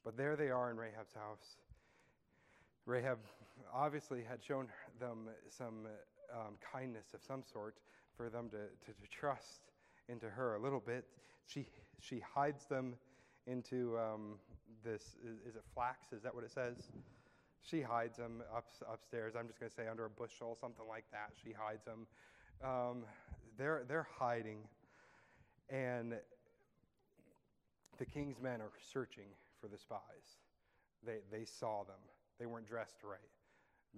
But 0.05 0.17
there 0.17 0.37
they 0.37 0.51
are 0.51 0.71
in 0.71 0.77
Rahab's 0.77 1.15
house. 1.15 1.57
Rahab 2.87 3.19
obviously 3.75 4.23
had 4.23 4.43
shown 4.43 4.69
them 5.01 5.29
some 5.51 5.87
um, 6.33 6.55
kindness 6.73 7.07
of 7.15 7.21
some 7.23 7.43
sort 7.43 7.77
for 8.17 8.31
them 8.31 8.49
to, 8.51 8.57
to, 8.57 8.99
to, 8.99 9.09
trust 9.11 9.73
into 10.09 10.29
her 10.29 10.57
a 10.57 10.61
little 10.61 10.81
bit. 10.81 11.05
She, 11.47 11.67
she 12.01 12.21
hides 12.21 12.65
them 12.65 12.95
into 13.47 13.99
um, 13.99 14.39
this 14.85 15.03
is, 15.25 15.39
is, 15.47 15.57
it 15.57 15.63
flax? 15.75 16.13
Is 16.13 16.23
that 16.23 16.35
what 16.35 16.45
it 16.45 16.51
says? 16.51 16.77
She 17.63 17.83
hides 17.83 18.17
them 18.17 18.43
up, 18.55 18.67
upstairs. 18.91 19.35
I'm 19.39 19.47
just 19.47 19.61
going 19.61 19.71
to 19.71 19.77
say 19.77 19.89
under 19.89 20.05
a 20.05 20.11
bushel, 20.11 20.57
something 20.61 20.87
like 20.89 21.05
that. 21.13 21.33
She 21.43 21.53
hides 21.53 21.85
them. 21.85 22.07
Um, 22.65 23.05
they're, 23.57 23.85
they're 23.89 24.09
hiding. 24.19 24.59
And 25.71 26.15
the 27.99 28.07
king's 28.07 28.41
men 28.41 28.61
are 28.61 28.73
searching 28.93 29.29
for 29.61 29.69
the 29.69 29.79
spies. 29.79 30.39
They, 31.05 31.19
they 31.31 31.45
saw 31.45 31.85
them. 31.85 32.01
They 32.39 32.47
weren't 32.47 32.69
dressed 32.69 33.03
right. 33.03 33.19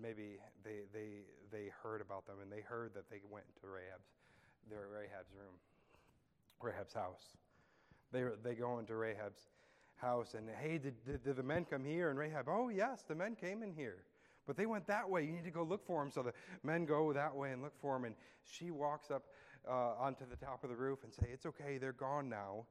Maybe 0.00 0.38
they, 0.64 0.86
they, 0.92 1.24
they 1.50 1.70
heard 1.82 2.00
about 2.00 2.26
them 2.26 2.36
and 2.42 2.50
they 2.50 2.60
heard 2.60 2.94
that 2.94 3.10
they 3.10 3.20
went 3.30 3.46
to 3.60 3.66
Rahab's 3.66 4.08
they're 4.68 4.88
Rahab's 4.92 5.32
room, 5.34 5.54
Rahab's 6.60 6.92
house. 6.92 7.36
They, 8.12 8.24
they 8.42 8.54
go 8.54 8.78
into 8.78 8.94
Rahab's 8.94 9.48
house 9.96 10.34
and, 10.34 10.48
hey, 10.60 10.78
did, 10.78 10.94
did, 11.04 11.24
did 11.24 11.36
the 11.36 11.42
men 11.42 11.64
come 11.64 11.84
here? 11.84 12.10
And 12.10 12.18
Rahab, 12.18 12.46
oh, 12.48 12.68
yes, 12.68 13.02
the 13.06 13.14
men 13.14 13.34
came 13.34 13.62
in 13.62 13.72
here. 13.72 14.04
But 14.46 14.56
they 14.56 14.66
went 14.66 14.86
that 14.86 15.08
way. 15.08 15.24
You 15.24 15.32
need 15.32 15.44
to 15.44 15.50
go 15.50 15.62
look 15.62 15.84
for 15.86 16.02
them. 16.02 16.10
So 16.10 16.22
the 16.22 16.32
men 16.62 16.84
go 16.84 17.12
that 17.12 17.34
way 17.34 17.52
and 17.52 17.62
look 17.62 17.78
for 17.80 17.94
them. 17.94 18.04
And 18.04 18.14
she 18.44 18.70
walks 18.70 19.10
up 19.10 19.24
uh, 19.68 19.94
onto 19.98 20.24
the 20.28 20.36
top 20.36 20.64
of 20.64 20.70
the 20.70 20.76
roof 20.76 21.00
and 21.04 21.12
say, 21.12 21.26
It's 21.32 21.46
okay, 21.46 21.78
they're 21.78 21.92
gone 21.92 22.28
now. 22.28 22.64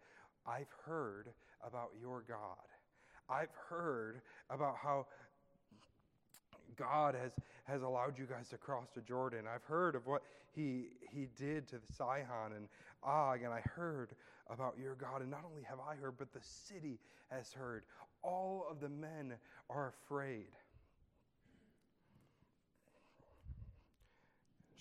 I've 0.46 0.74
heard 0.86 1.30
about 1.66 1.90
your 2.00 2.24
God. 2.28 2.38
I've 3.30 3.54
heard 3.70 4.22
about 4.50 4.76
how 4.82 5.06
God 6.76 7.16
has, 7.16 7.32
has 7.66 7.82
allowed 7.84 8.18
you 8.18 8.26
guys 8.26 8.50
to 8.50 8.58
cross 8.58 8.88
the 8.96 9.02
Jordan. 9.02 9.46
I've 9.54 9.64
heard 9.64 9.96
of 9.96 10.08
what 10.08 10.24
he, 10.56 10.88
he 11.12 11.28
did 11.38 11.68
to 11.70 11.76
Sihon 11.98 12.54
and 12.56 12.68
Og, 13.04 13.42
and 13.44 13.54
I 13.54 13.62
heard 13.76 14.12
about 14.50 14.76
your 14.82 14.96
God. 14.96 15.22
And 15.22 15.30
not 15.30 15.44
only 15.50 15.64
have 15.64 15.80
I 15.80 15.96
heard, 15.96 16.16
but 16.18 16.34
the 16.34 16.42
city 16.42 17.00
has 17.30 17.54
heard. 17.54 17.84
All 18.24 18.66
of 18.70 18.80
the 18.80 18.90
men 18.90 19.34
are 19.70 19.94
afraid. 20.06 20.48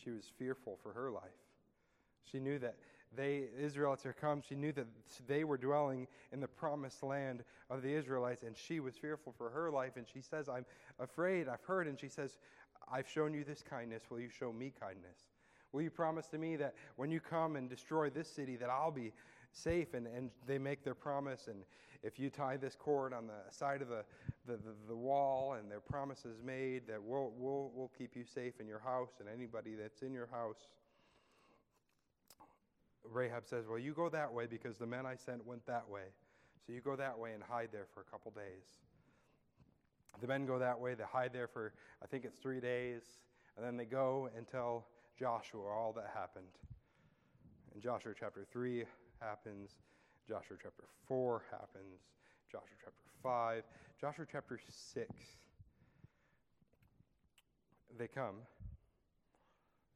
She 0.02 0.10
was 0.10 0.24
fearful 0.38 0.78
for 0.82 0.92
her 0.92 1.10
life. 1.10 1.22
She 2.30 2.40
knew 2.40 2.58
that 2.60 2.76
they, 3.16 3.44
Israelites 3.58 4.04
are 4.06 4.12
come. 4.12 4.42
She 4.46 4.54
knew 4.54 4.72
that 4.72 4.86
they 5.26 5.44
were 5.44 5.56
dwelling 5.56 6.06
in 6.32 6.40
the 6.40 6.48
promised 6.48 7.02
land 7.02 7.42
of 7.70 7.82
the 7.82 7.92
Israelites, 7.92 8.42
and 8.42 8.56
she 8.56 8.80
was 8.80 8.96
fearful 8.96 9.34
for 9.36 9.50
her 9.50 9.70
life. 9.70 9.92
And 9.96 10.06
she 10.12 10.20
says, 10.20 10.48
I'm 10.48 10.66
afraid, 10.98 11.48
I've 11.48 11.62
heard. 11.62 11.86
And 11.88 11.98
she 11.98 12.08
says, 12.08 12.38
I've 12.92 13.08
shown 13.08 13.34
you 13.34 13.44
this 13.44 13.62
kindness. 13.62 14.04
Will 14.10 14.20
you 14.20 14.30
show 14.30 14.52
me 14.52 14.72
kindness? 14.78 15.18
Will 15.72 15.82
you 15.82 15.90
promise 15.90 16.26
to 16.28 16.38
me 16.38 16.56
that 16.56 16.74
when 16.96 17.10
you 17.10 17.20
come 17.20 17.56
and 17.56 17.68
destroy 17.68 18.08
this 18.10 18.28
city, 18.28 18.56
that 18.56 18.70
I'll 18.70 18.90
be 18.90 19.12
safe? 19.52 19.94
And, 19.94 20.06
and 20.06 20.30
they 20.46 20.58
make 20.58 20.84
their 20.84 20.94
promise. 20.94 21.48
And 21.48 21.64
if 22.02 22.18
you 22.18 22.30
tie 22.30 22.56
this 22.56 22.74
cord 22.74 23.12
on 23.12 23.26
the 23.26 23.52
side 23.54 23.82
of 23.82 23.88
the, 23.88 24.04
the, 24.46 24.52
the, 24.52 24.74
the 24.88 24.96
wall, 24.96 25.54
and 25.54 25.70
their 25.70 25.80
promise 25.80 26.24
is 26.24 26.42
made, 26.42 26.86
that 26.88 27.02
we'll, 27.02 27.32
we'll, 27.36 27.70
we'll 27.74 27.90
keep 27.98 28.16
you 28.16 28.24
safe 28.24 28.60
in 28.60 28.66
your 28.66 28.78
house 28.78 29.12
and 29.20 29.28
anybody 29.28 29.74
that's 29.74 30.02
in 30.02 30.12
your 30.12 30.28
house. 30.30 30.68
Rahab 33.12 33.46
says, 33.46 33.66
Well, 33.66 33.78
you 33.78 33.92
go 33.92 34.08
that 34.08 34.32
way 34.32 34.46
because 34.46 34.76
the 34.76 34.86
men 34.86 35.06
I 35.06 35.16
sent 35.16 35.44
went 35.46 35.64
that 35.66 35.88
way. 35.88 36.12
So 36.66 36.72
you 36.72 36.80
go 36.80 36.96
that 36.96 37.18
way 37.18 37.32
and 37.32 37.42
hide 37.42 37.70
there 37.72 37.86
for 37.94 38.00
a 38.00 38.04
couple 38.04 38.30
days. 38.30 38.64
The 40.20 40.26
men 40.26 40.46
go 40.46 40.58
that 40.58 40.78
way, 40.78 40.94
they 40.94 41.04
hide 41.04 41.32
there 41.32 41.46
for, 41.46 41.72
I 42.02 42.06
think 42.06 42.24
it's 42.24 42.36
three 42.38 42.60
days, 42.60 43.02
and 43.56 43.64
then 43.64 43.76
they 43.76 43.84
go 43.84 44.28
and 44.36 44.46
tell 44.48 44.86
Joshua 45.18 45.62
all 45.62 45.92
that 45.94 46.10
happened. 46.12 46.58
And 47.72 47.82
Joshua 47.82 48.12
chapter 48.18 48.44
3 48.52 48.84
happens, 49.20 49.70
Joshua 50.26 50.56
chapter 50.60 50.84
4 51.06 51.42
happens, 51.50 52.00
Joshua 52.50 52.76
chapter 52.82 53.04
5, 53.22 53.62
Joshua 54.00 54.26
chapter 54.30 54.58
6. 54.68 55.08
They 57.96 58.08
come, 58.08 58.36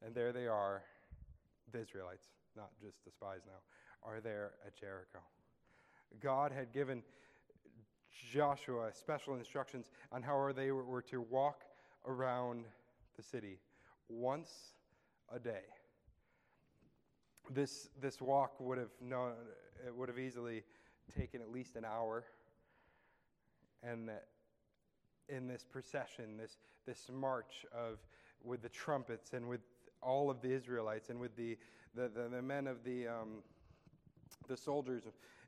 and 0.05 0.15
there 0.15 0.33
they 0.33 0.47
are, 0.47 0.83
the 1.73 1.81
Israelites 1.81 2.29
not 2.57 2.71
just 2.83 3.05
the 3.05 3.11
spies 3.11 3.41
now, 3.47 4.09
are 4.09 4.21
there 4.21 4.53
at 4.67 4.77
Jericho. 4.79 5.21
God 6.21 6.53
had 6.53 6.73
given 6.73 7.03
Joshua 8.33 8.91
special 8.93 9.35
instructions 9.35 9.87
on 10.11 10.23
how 10.23 10.53
they 10.53 10.71
were 10.71 11.03
to 11.03 11.21
walk 11.21 11.63
around 12.07 12.65
the 13.17 13.23
city 13.23 13.59
once 14.09 14.51
a 15.35 15.39
day. 15.39 15.65
This, 17.51 17.89
this 18.01 18.21
walk 18.21 18.61
would 18.61 18.79
have, 18.79 18.91
known, 19.01 19.33
it 19.87 19.95
would 19.95 20.09
have 20.09 20.19
easily 20.19 20.63
taken 21.17 21.41
at 21.41 21.51
least 21.51 21.77
an 21.77 21.85
hour. 21.85 22.25
And 23.83 24.11
in 25.29 25.49
this 25.49 25.65
procession, 25.65 26.37
this, 26.37 26.57
this 26.87 27.11
march 27.13 27.67
of, 27.75 27.99
with 28.45 28.63
the 28.63 28.69
trumpets 28.69 29.33
and 29.33 29.49
with 29.49 29.61
all 30.01 30.31
of 30.31 30.41
the 30.41 30.53
Israelites 30.53 31.11
and 31.11 31.19
with 31.19 31.37
the, 31.37 31.57
the, 31.95 32.09
the, 32.09 32.29
the 32.29 32.43
men 32.43 32.67
of 32.67 32.85
the, 32.85 33.09
um, 33.09 33.43
the 34.49 34.57
soldiers 34.57 35.03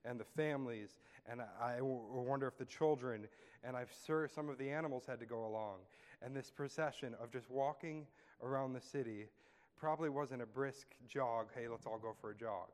and 0.05 0.19
the 0.19 0.25
families. 0.25 0.99
And 1.31 1.41
I, 1.41 1.79
I 1.79 1.81
wonder 1.81 2.47
if 2.47 2.59
the 2.59 2.65
children, 2.65 3.27
and 3.63 3.77
I'm 3.77 3.87
sure 4.07 4.29
some 4.29 4.49
of 4.49 4.59
the 4.59 4.71
animals 4.71 5.05
had 5.07 5.19
to 5.21 5.27
go 5.27 5.47
along. 5.47 5.79
And 6.23 6.37
this 6.37 6.51
procession 6.51 7.15
of 7.23 7.31
just 7.33 7.51
walking 7.51 8.07
around 8.43 8.75
the 8.75 8.81
city 8.81 9.27
probably 9.77 10.09
wasn't 10.09 10.43
a 10.43 10.47
brisk 10.47 10.87
jog, 11.09 11.47
hey, 11.55 11.69
let's 11.69 11.87
all 11.87 11.99
go 11.99 12.15
for 12.21 12.31
a 12.31 12.35
jog. 12.35 12.69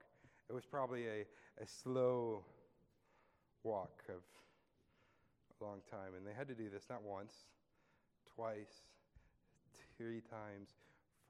It 0.48 0.52
was 0.52 0.64
probably 0.64 1.06
a, 1.06 1.20
a 1.62 1.66
slow 1.66 2.44
walk 3.62 4.02
of 4.08 4.22
a 5.60 5.64
long 5.64 5.80
time. 5.90 6.14
And 6.16 6.26
they 6.26 6.32
had 6.36 6.48
to 6.48 6.54
do 6.54 6.68
this 6.68 6.84
not 6.90 7.02
once, 7.02 7.32
twice, 8.34 8.82
three 9.96 10.20
times, 10.20 10.70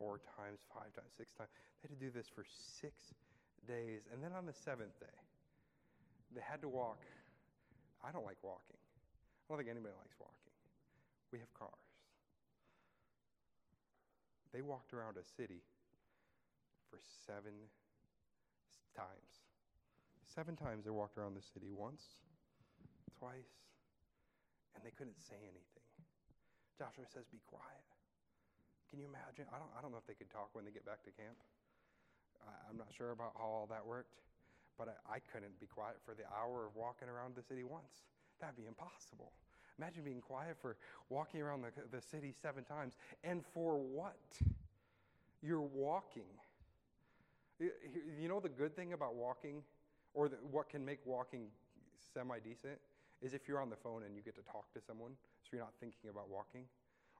four 0.00 0.16
times, 0.40 0.64
five 0.72 0.88
times, 0.96 1.12
six 1.12 1.36
times. 1.36 1.52
They 1.52 1.92
had 1.92 1.92
to 1.92 2.00
do 2.00 2.08
this 2.08 2.24
for 2.32 2.48
six 2.48 3.12
days. 3.68 4.08
And 4.08 4.24
then 4.24 4.32
on 4.32 4.48
the 4.48 4.56
seventh 4.56 4.96
day, 4.96 5.18
they 6.32 6.40
had 6.40 6.64
to 6.64 6.72
walk. 6.72 7.04
I 8.00 8.08
don't 8.08 8.24
like 8.24 8.40
walking. 8.40 8.80
I 8.80 9.44
don't 9.52 9.60
think 9.60 9.68
anybody 9.68 9.92
likes 10.00 10.16
walking. 10.16 10.56
We 11.28 11.38
have 11.44 11.52
cars. 11.52 11.92
They 14.56 14.62
walked 14.64 14.96
around 14.96 15.20
a 15.20 15.26
city 15.36 15.60
for 16.88 16.98
seven 17.28 17.68
times. 18.96 19.44
Seven 20.26 20.56
times 20.56 20.84
they 20.84 20.90
walked 20.90 21.18
around 21.18 21.36
the 21.36 21.44
city 21.44 21.70
once, 21.70 22.02
twice, 23.18 23.52
and 24.74 24.82
they 24.82 24.90
couldn't 24.96 25.20
say 25.20 25.38
anything. 25.42 25.86
Joshua 26.78 27.04
says, 27.12 27.26
Be 27.30 27.42
quiet. 27.46 27.89
Can 28.90 28.98
you 28.98 29.06
imagine? 29.06 29.46
I 29.54 29.58
don't, 29.62 29.70
I 29.78 29.80
don't 29.80 29.94
know 29.94 30.02
if 30.02 30.06
they 30.10 30.18
could 30.18 30.30
talk 30.34 30.50
when 30.52 30.66
they 30.66 30.74
get 30.74 30.84
back 30.84 31.06
to 31.06 31.14
camp. 31.14 31.38
I, 32.42 32.70
am 32.70 32.76
not 32.76 32.90
sure 32.90 33.14
about 33.14 33.38
how 33.38 33.46
all 33.46 33.68
that 33.70 33.86
worked, 33.86 34.18
but 34.76 34.90
I, 35.06 35.16
I 35.16 35.18
couldn't 35.32 35.54
be 35.62 35.66
quiet 35.66 36.02
for 36.04 36.14
the 36.14 36.26
hour 36.34 36.66
of 36.66 36.74
walking 36.74 37.06
around 37.06 37.38
the 37.38 37.42
city 37.42 37.62
once. 37.62 38.10
That'd 38.40 38.56
be 38.56 38.66
impossible. 38.66 39.30
Imagine 39.78 40.02
being 40.02 40.20
quiet 40.20 40.56
for 40.60 40.76
walking 41.08 41.40
around 41.40 41.62
the, 41.62 41.70
the 41.94 42.02
city 42.02 42.34
seven 42.42 42.64
times. 42.64 42.96
And 43.22 43.44
for 43.54 43.78
what? 43.78 44.18
You're 45.42 45.60
walking. 45.60 46.28
You 47.60 48.28
know 48.28 48.40
the 48.40 48.48
good 48.48 48.74
thing 48.74 48.92
about 48.92 49.14
walking, 49.14 49.62
or 50.14 50.28
the, 50.28 50.36
what 50.50 50.68
can 50.68 50.84
make 50.84 50.98
walking 51.04 51.46
semi 52.12 52.40
decent, 52.40 52.78
is 53.22 53.34
if 53.34 53.46
you're 53.46 53.60
on 53.60 53.70
the 53.70 53.76
phone 53.76 54.02
and 54.02 54.16
you 54.16 54.22
get 54.22 54.34
to 54.36 54.42
talk 54.42 54.72
to 54.74 54.80
someone, 54.80 55.12
so 55.42 55.50
you're 55.52 55.62
not 55.62 55.74
thinking 55.78 56.10
about 56.10 56.28
walking. 56.28 56.64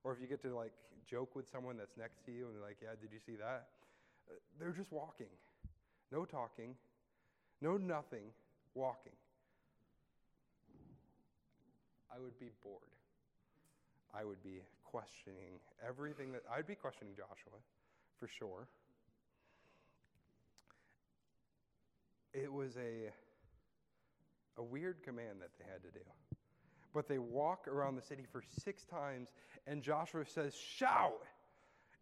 Or 0.04 0.12
if 0.12 0.20
you 0.20 0.26
get 0.26 0.42
to 0.42 0.54
like 0.54 0.72
joke 1.08 1.34
with 1.36 1.48
someone 1.48 1.76
that's 1.76 1.96
next 1.96 2.24
to 2.26 2.32
you 2.32 2.46
and 2.46 2.54
they're 2.54 2.62
like, 2.62 2.78
yeah, 2.82 2.96
did 3.00 3.10
you 3.12 3.20
see 3.24 3.36
that? 3.36 3.68
Uh, 4.28 4.34
they're 4.58 4.72
just 4.72 4.92
walking. 4.92 5.30
No 6.12 6.24
talking, 6.24 6.74
no 7.60 7.76
nothing, 7.76 8.32
walking. 8.74 9.12
I 12.12 12.18
would 12.18 12.38
be 12.40 12.50
bored. 12.62 12.90
I 14.12 14.24
would 14.24 14.42
be 14.42 14.62
questioning 14.84 15.60
everything 15.86 16.32
that 16.32 16.42
I'd 16.52 16.66
be 16.66 16.74
questioning 16.74 17.14
Joshua 17.14 17.58
for 18.18 18.28
sure. 18.38 18.66
It 22.32 22.52
was 22.52 22.76
a 22.76 23.12
a 24.58 24.62
weird 24.62 25.02
command 25.04 25.40
that 25.40 25.50
they 25.58 25.64
had 25.70 25.82
to 25.82 25.90
do. 25.90 26.04
But 26.92 27.08
they 27.08 27.18
walk 27.18 27.68
around 27.68 27.96
the 27.96 28.02
city 28.02 28.24
for 28.30 28.42
6 28.42 28.84
times 28.86 29.28
and 29.66 29.82
Joshua 29.82 30.24
says, 30.26 30.54
"Shout!" 30.54 31.22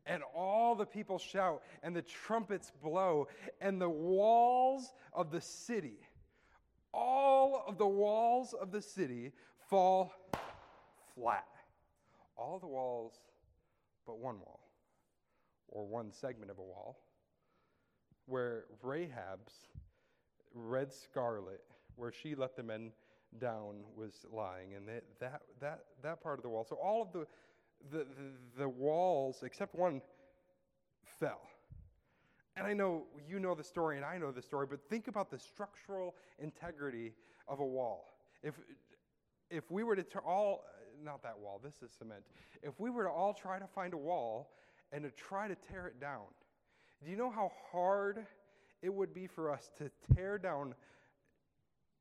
and 0.07 0.23
all 0.35 0.75
the 0.75 0.87
people 0.87 1.19
shout, 1.19 1.63
and 1.83 1.95
the 1.95 2.03
trumpets 2.03 2.73
blow, 2.83 3.29
and 3.61 3.81
the 3.81 3.91
walls 3.91 4.95
of 5.13 5.31
the 5.31 5.41
city, 5.41 5.99
all 6.95 7.63
of 7.67 7.77
the 7.77 7.87
walls 7.87 8.55
of 8.55 8.73
the 8.73 8.81
city 8.81 9.33
fall 9.69 10.13
flat. 11.15 11.47
All 12.37 12.59
the 12.59 12.67
walls 12.67 13.21
but 14.07 14.19
one 14.19 14.39
wall, 14.39 14.61
or 15.69 15.85
one 15.87 16.11
segment 16.11 16.51
of 16.51 16.59
a 16.59 16.63
wall, 16.63 16.99
where 18.25 18.65
Rahab's 18.83 19.67
red 20.55 20.93
scarlet, 20.93 21.63
where 21.97 22.13
she 22.13 22.35
let 22.35 22.57
the 22.57 22.63
men 22.63 22.93
down, 23.41 23.85
was 23.97 24.27
lying, 24.33 24.75
and 24.75 24.89
that, 24.89 25.05
that, 25.21 25.43
that, 25.61 25.81
that 26.03 26.23
part 26.23 26.39
of 26.39 26.43
the 26.43 26.49
wall. 26.49 26.65
So 26.69 26.77
all 26.77 27.03
of 27.03 27.13
the 27.13 27.27
the, 27.93 27.99
the, 27.99 28.05
the 28.59 28.69
walls, 28.69 29.43
except 29.45 29.75
one, 29.75 30.03
fell. 31.21 31.41
And 32.57 32.67
I 32.67 32.73
know 32.73 33.05
you 33.29 33.39
know 33.39 33.55
the 33.55 33.63
story 33.63 33.97
and 33.97 34.05
I 34.05 34.19
know 34.19 34.33
the 34.33 34.43
story, 34.43 34.67
but 34.69 34.81
think 34.89 35.07
about 35.07 35.31
the 35.31 35.39
structural 35.39 36.17
integrity 36.41 37.13
of 37.47 37.61
a 37.61 37.65
wall. 37.65 38.07
If, 38.43 38.55
if 39.49 39.71
we 39.71 39.85
were 39.85 39.95
to 39.95 40.19
all, 40.19 40.65
not 41.05 41.23
that 41.23 41.39
wall, 41.39 41.61
this 41.63 41.83
is 41.83 41.93
cement. 41.97 42.23
If 42.63 42.81
we 42.81 42.91
were 42.91 43.05
to 43.05 43.11
all 43.11 43.33
try 43.33 43.61
to 43.61 43.67
find 43.67 43.95
a 43.95 43.99
wall 43.99 44.51
and 44.91 45.05
to 45.05 45.11
try 45.11 45.47
to 45.47 45.55
tear 45.71 45.87
it 45.87 46.01
down, 46.01 46.25
Do 47.05 47.11
you 47.11 47.17
know 47.17 47.31
how 47.31 47.53
hard 47.71 48.27
it 48.83 48.93
would 48.93 49.15
be 49.15 49.27
for 49.27 49.51
us 49.53 49.71
to 49.79 49.91
tear 50.15 50.39
down? 50.39 50.75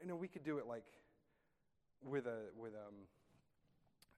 You 0.02 0.08
know, 0.08 0.16
we 0.16 0.28
could 0.28 0.44
do 0.44 0.58
it 0.58 0.66
like 0.68 0.84
with 2.08 2.26
a 2.26 2.50
with 2.56 2.74
um 2.74 3.06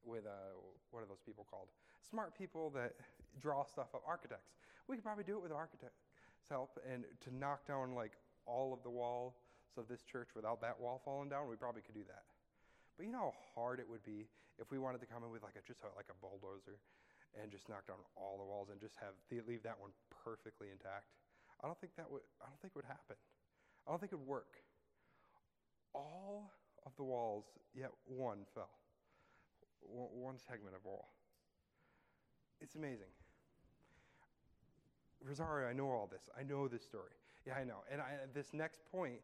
with 0.05 0.25
a 0.25 0.55
what 0.91 1.01
are 1.01 1.10
those 1.10 1.24
people 1.25 1.46
called? 1.50 1.67
Smart 2.10 2.38
people 2.38 2.69
that 2.72 2.93
draw 3.41 3.63
stuff 3.65 3.93
up, 3.93 4.03
architects. 4.08 4.53
We 4.88 4.96
could 4.96 5.03
probably 5.03 5.24
do 5.24 5.38
it 5.38 5.43
with 5.43 5.51
architects' 5.51 6.50
help 6.50 6.79
and 6.89 7.03
to 7.25 7.36
knock 7.36 7.67
down 7.67 7.93
like 7.93 8.13
all 8.46 8.74
of 8.74 8.81
the 8.84 8.89
walls 8.89 9.34
of 9.77 9.88
this 9.88 10.01
church 10.03 10.29
without 10.36 10.62
that 10.62 10.79
wall 10.79 11.01
falling 11.05 11.29
down. 11.29 11.48
We 11.48 11.55
probably 11.55 11.81
could 11.81 11.96
do 11.96 12.03
that. 12.08 12.25
But 12.98 13.05
you 13.05 13.12
know 13.12 13.31
how 13.31 13.36
hard 13.55 13.79
it 13.79 13.88
would 13.88 14.03
be 14.03 14.27
if 14.58 14.72
we 14.72 14.77
wanted 14.79 15.00
to 15.01 15.08
come 15.08 15.24
in 15.24 15.31
with 15.31 15.43
like 15.43 15.55
a 15.55 15.63
just 15.65 15.79
like 15.96 16.10
a 16.10 16.17
bulldozer 16.19 16.81
and 17.38 17.51
just 17.51 17.69
knock 17.69 17.86
down 17.88 18.01
all 18.17 18.38
the 18.41 18.48
walls 18.48 18.69
and 18.72 18.81
just 18.81 18.96
have 19.00 19.13
leave 19.29 19.63
that 19.63 19.77
one 19.79 19.91
perfectly 20.25 20.67
intact. 20.74 21.13
I 21.63 21.67
don't 21.67 21.79
think 21.79 21.96
that 21.96 22.10
would 22.10 22.25
I 22.41 22.50
don't 22.50 22.60
think 22.62 22.74
it 22.74 22.79
would 22.79 22.89
happen. 22.89 23.15
I 23.86 23.91
don't 23.91 24.00
think 24.00 24.12
it 24.12 24.19
would 24.19 24.27
work. 24.27 24.58
All 25.93 26.51
of 26.86 26.91
the 26.98 27.03
walls, 27.03 27.45
yet 27.75 27.91
one 28.05 28.39
fell. 28.53 28.69
One 29.81 30.38
segment 30.38 30.75
of 30.75 30.83
wall. 30.86 31.09
It's 32.62 32.75
amazing. 32.75 33.12
Rosario, 35.24 35.69
I 35.69 35.74
know 35.74 35.89
all 35.89 36.09
this. 36.12 36.29
I 36.38 36.43
know 36.43 36.67
this 36.67 36.83
story. 36.83 37.12
Yeah, 37.45 37.55
I 37.55 37.63
know. 37.63 37.83
And 37.91 38.01
I, 38.01 38.15
this 38.33 38.53
next 38.53 38.81
point, 38.91 39.19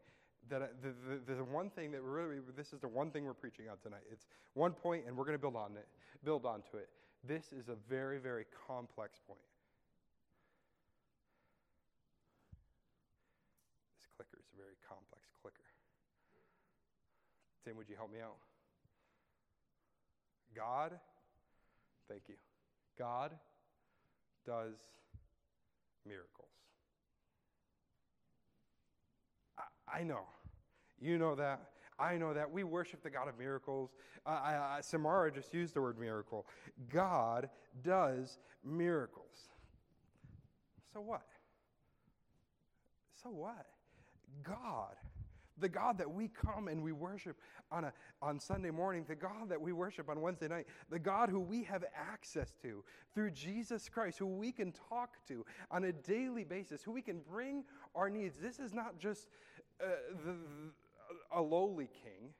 that 0.48 0.62
I, 0.62 0.66
the, 0.82 0.94
the, 1.26 1.34
the 1.34 1.44
one 1.44 1.70
thing 1.70 1.90
that 1.92 2.02
really, 2.02 2.36
this 2.56 2.72
is 2.72 2.80
the 2.80 2.88
one 2.88 3.10
thing 3.10 3.24
we're 3.24 3.34
preaching 3.34 3.68
on 3.68 3.78
tonight. 3.82 4.02
It's 4.12 4.26
one 4.54 4.72
point, 4.72 5.04
and 5.06 5.16
we're 5.16 5.24
going 5.24 5.36
to 5.36 5.40
build 5.40 5.56
on 5.56 5.72
it, 5.76 5.86
build 6.24 6.46
onto 6.46 6.76
it. 6.76 6.88
This 7.26 7.52
is 7.52 7.68
a 7.68 7.74
very, 7.88 8.18
very 8.18 8.44
complex 8.66 9.18
point. 9.26 9.40
This 13.98 14.06
clicker 14.16 14.38
is 14.38 14.46
a 14.54 14.56
very 14.56 14.76
complex 14.88 15.26
clicker. 15.42 15.66
Tim, 17.66 17.76
would 17.76 17.88
you 17.88 17.96
help 17.96 18.12
me 18.12 18.20
out? 18.20 18.36
God, 20.54 20.92
thank 22.08 22.22
you. 22.28 22.36
God 22.96 23.32
does 24.46 24.76
miracles. 26.06 26.48
I, 29.58 29.98
I 29.98 30.02
know. 30.04 30.22
You 31.00 31.18
know 31.18 31.34
that. 31.34 31.60
I 31.98 32.16
know 32.16 32.32
that. 32.34 32.52
We 32.52 32.62
worship 32.62 33.02
the 33.02 33.10
God 33.10 33.26
of 33.26 33.36
miracles. 33.36 33.90
Uh, 34.24 34.28
I, 34.28 34.76
I, 34.76 34.80
Samara 34.80 35.32
just 35.32 35.52
used 35.52 35.74
the 35.74 35.82
word 35.82 35.98
miracle. 35.98 36.46
God 36.88 37.50
does 37.82 38.38
miracles. 38.64 39.48
So 40.92 41.00
what? 41.00 41.26
So 43.20 43.30
what? 43.30 43.66
God 44.44 44.94
the 45.58 45.68
God 45.68 45.98
that 45.98 46.10
we 46.10 46.28
come 46.28 46.68
and 46.68 46.82
we 46.82 46.92
worship 46.92 47.36
on, 47.70 47.84
a, 47.84 47.92
on 48.22 48.38
Sunday 48.38 48.70
morning, 48.70 49.04
the 49.08 49.14
God 49.14 49.48
that 49.48 49.60
we 49.60 49.72
worship 49.72 50.08
on 50.08 50.20
Wednesday 50.20 50.48
night, 50.48 50.66
the 50.90 50.98
God 50.98 51.28
who 51.28 51.40
we 51.40 51.62
have 51.64 51.84
access 51.94 52.54
to 52.62 52.84
through 53.14 53.30
Jesus 53.30 53.88
Christ, 53.88 54.18
who 54.18 54.26
we 54.26 54.52
can 54.52 54.72
talk 54.72 55.16
to 55.28 55.44
on 55.70 55.84
a 55.84 55.92
daily 55.92 56.44
basis, 56.44 56.82
who 56.82 56.92
we 56.92 57.02
can 57.02 57.20
bring 57.28 57.64
our 57.94 58.10
needs. 58.10 58.36
This 58.38 58.58
is 58.58 58.74
not 58.74 58.98
just 58.98 59.28
uh, 59.82 59.86
the, 60.24 60.36
a 61.32 61.40
lowly 61.40 61.88
king, 62.02 62.30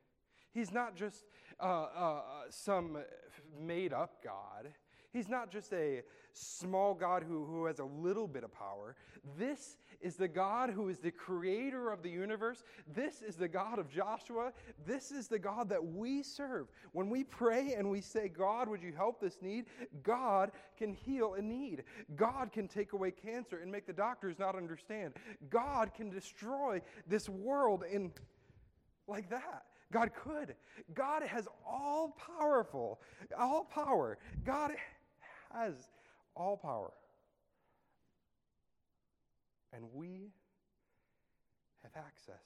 he's 0.52 0.73
not 0.73 0.96
just 0.96 1.25
uh, 1.61 1.87
uh, 1.96 2.20
some 2.50 2.99
made 3.58 3.92
up 3.92 4.23
God. 4.23 4.73
He's 5.16 5.30
not 5.30 5.50
just 5.50 5.73
a 5.73 6.02
small 6.35 6.92
God 6.92 7.25
who, 7.26 7.46
who 7.46 7.64
has 7.64 7.78
a 7.78 7.85
little 7.85 8.28
bit 8.28 8.44
of 8.44 8.52
power. 8.52 8.96
This 9.38 9.78
is 10.02 10.16
the 10.16 10.28
God 10.28 10.68
who 10.68 10.90
is 10.90 10.99
the 10.99 11.11
creator 11.11 11.90
of 11.90 12.02
the 12.02 12.11
universe. 12.11 12.62
This 12.94 13.23
is 13.23 13.37
the 13.37 13.48
God 13.48 13.79
of 13.79 13.88
Joshua. 13.88 14.52
This 14.85 15.11
is 15.11 15.26
the 15.26 15.38
God 15.38 15.70
that 15.70 15.83
we 15.83 16.22
serve. 16.22 16.66
When 16.92 17.09
we 17.09 17.24
pray 17.24 17.72
and 17.79 17.88
we 17.88 18.02
say, 18.02 18.29
God, 18.29 18.68
would 18.68 18.83
you 18.83 18.92
help 18.92 19.18
this 19.18 19.38
need? 19.40 19.64
God 20.02 20.52
can 20.76 20.92
heal 20.92 21.33
a 21.33 21.40
need. 21.40 21.85
God 22.14 22.52
can 22.52 22.68
take 22.68 22.92
away 22.92 23.11
cancer 23.11 23.61
and 23.62 23.72
make 23.72 23.87
the 23.87 23.94
doctors 23.94 24.38
not 24.38 24.55
understand. 24.55 25.14
God 25.48 25.94
can 25.94 26.11
destroy 26.11 26.83
this 27.09 27.26
world 27.26 27.85
in 27.90 28.12
like 29.09 29.31
that. 29.31 29.64
God 29.92 30.11
could. 30.14 30.55
God 30.94 31.22
has 31.22 31.46
all 31.66 32.16
powerful, 32.38 33.00
all 33.38 33.64
power. 33.64 34.18
God 34.44 34.72
has 35.52 35.74
all 36.35 36.56
power. 36.56 36.92
And 39.72 39.85
we 39.94 40.32
have 41.82 41.92
access 41.96 42.44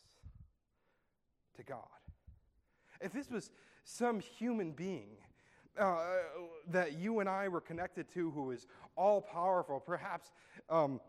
to 1.57 1.63
God. 1.63 1.85
If 3.01 3.13
this 3.13 3.31
was 3.31 3.51
some 3.85 4.21
human 4.21 4.73
being 4.73 5.17
uh, 5.79 5.99
that 6.69 6.99
you 6.99 7.21
and 7.21 7.29
I 7.29 7.49
were 7.49 7.61
connected 7.61 8.09
to 8.15 8.31
who 8.31 8.51
is 8.51 8.67
all 8.97 9.21
powerful, 9.21 9.81
perhaps 9.81 10.31
um, 10.69 11.01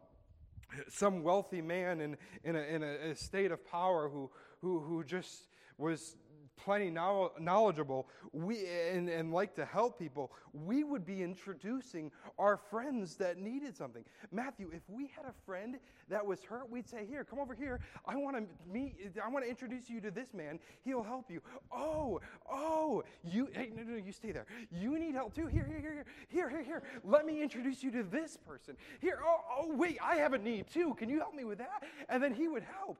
some 0.87 1.23
wealthy 1.23 1.61
man 1.61 1.99
in, 1.99 2.17
in, 2.43 2.55
a, 2.55 2.61
in 2.61 2.83
a 2.83 3.15
state 3.15 3.51
of 3.51 3.65
power 3.69 4.09
who, 4.09 4.29
who, 4.61 4.79
who 4.79 5.03
just 5.03 5.47
was 5.77 6.15
plenty 6.63 6.89
knowledgeable 6.89 8.07
we, 8.33 8.65
and, 8.91 9.09
and 9.09 9.33
like 9.33 9.55
to 9.55 9.65
help 9.65 9.99
people, 9.99 10.31
we 10.53 10.83
would 10.83 11.05
be 11.05 11.21
introducing 11.21 12.11
our 12.37 12.57
friends 12.57 13.15
that 13.15 13.37
needed 13.37 13.75
something. 13.75 14.03
Matthew, 14.31 14.69
if 14.73 14.81
we 14.87 15.11
had 15.15 15.25
a 15.25 15.33
friend 15.45 15.77
that 16.09 16.25
was 16.25 16.43
hurt, 16.43 16.69
we'd 16.69 16.87
say, 16.87 17.05
Here, 17.05 17.23
come 17.23 17.39
over 17.39 17.53
here. 17.53 17.79
I 18.05 18.15
want 18.15 18.37
to 18.37 18.43
meet, 18.71 18.95
I 19.23 19.27
want 19.29 19.43
to 19.43 19.49
introduce 19.49 19.89
you 19.89 19.99
to 20.01 20.11
this 20.11 20.33
man. 20.33 20.59
He'll 20.83 21.03
help 21.03 21.29
you. 21.29 21.41
Oh, 21.71 22.21
oh, 22.49 23.03
you, 23.23 23.49
hey, 23.53 23.71
no, 23.75 23.83
no, 23.83 23.97
you 23.97 24.11
stay 24.11 24.31
there. 24.31 24.45
You 24.71 24.97
need 24.97 25.15
help 25.15 25.33
too. 25.33 25.47
Here, 25.47 25.65
here, 25.65 25.79
here, 25.79 26.05
here, 26.29 26.49
here, 26.49 26.63
here. 26.63 26.83
Let 27.03 27.25
me 27.25 27.41
introduce 27.41 27.83
you 27.83 27.91
to 27.91 28.03
this 28.03 28.37
person. 28.37 28.75
Here, 28.99 29.19
oh, 29.25 29.39
oh, 29.59 29.75
wait, 29.75 29.97
I 30.01 30.15
have 30.15 30.33
a 30.33 30.37
need 30.37 30.67
too. 30.67 30.93
Can 30.95 31.09
you 31.09 31.19
help 31.19 31.35
me 31.35 31.43
with 31.43 31.57
that? 31.57 31.83
And 32.07 32.23
then 32.23 32.33
he 32.33 32.47
would 32.47 32.63
help. 32.63 32.97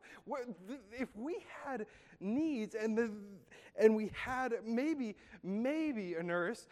If 0.92 1.10
we 1.16 1.38
had 1.66 1.86
needs 2.22 2.76
and 2.76 2.98
the 2.98 3.12
and 3.80 3.96
we 3.96 4.12
had 4.14 4.54
maybe 4.66 5.16
maybe 5.44 6.16
a 6.16 6.24
nurse. 6.24 6.68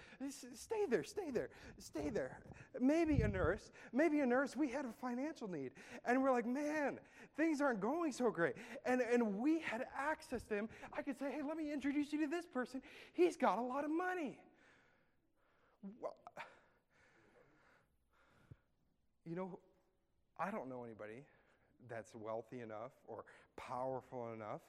Stay 0.53 0.85
there 0.89 1.03
stay 1.03 1.31
there 1.31 1.49
stay 1.77 2.09
there. 2.09 2.39
Maybe 2.79 3.21
a 3.21 3.27
nurse 3.27 3.71
maybe 3.91 4.19
a 4.19 4.25
nurse 4.25 4.55
we 4.55 4.69
had 4.69 4.85
a 4.85 4.93
financial 5.01 5.47
need. 5.47 5.71
And 6.05 6.21
we're 6.21 6.31
like 6.31 6.45
man 6.45 6.99
things 7.37 7.61
aren't 7.61 7.81
going 7.81 8.11
so 8.11 8.29
great. 8.31 8.55
And 8.85 9.01
and 9.01 9.37
we 9.37 9.59
had 9.59 9.85
access 9.97 10.43
to 10.43 10.55
him. 10.55 10.69
I 10.97 11.01
could 11.01 11.17
say 11.17 11.31
hey 11.31 11.41
let 11.47 11.57
me 11.57 11.71
introduce 11.71 12.13
you 12.13 12.19
to 12.21 12.27
this 12.27 12.45
person. 12.45 12.81
He's 13.13 13.37
got 13.37 13.57
a 13.57 13.63
lot 13.63 13.85
of 13.85 13.91
money. 13.91 14.37
Well, 16.01 16.15
you 19.29 19.35
know 19.35 19.59
i 20.39 20.49
don't 20.49 20.67
know 20.67 20.83
anybody 20.83 21.23
that's 21.87 22.15
wealthy 22.15 22.61
enough 22.61 22.91
or 23.07 23.23
powerful 23.55 24.33
enough 24.33 24.61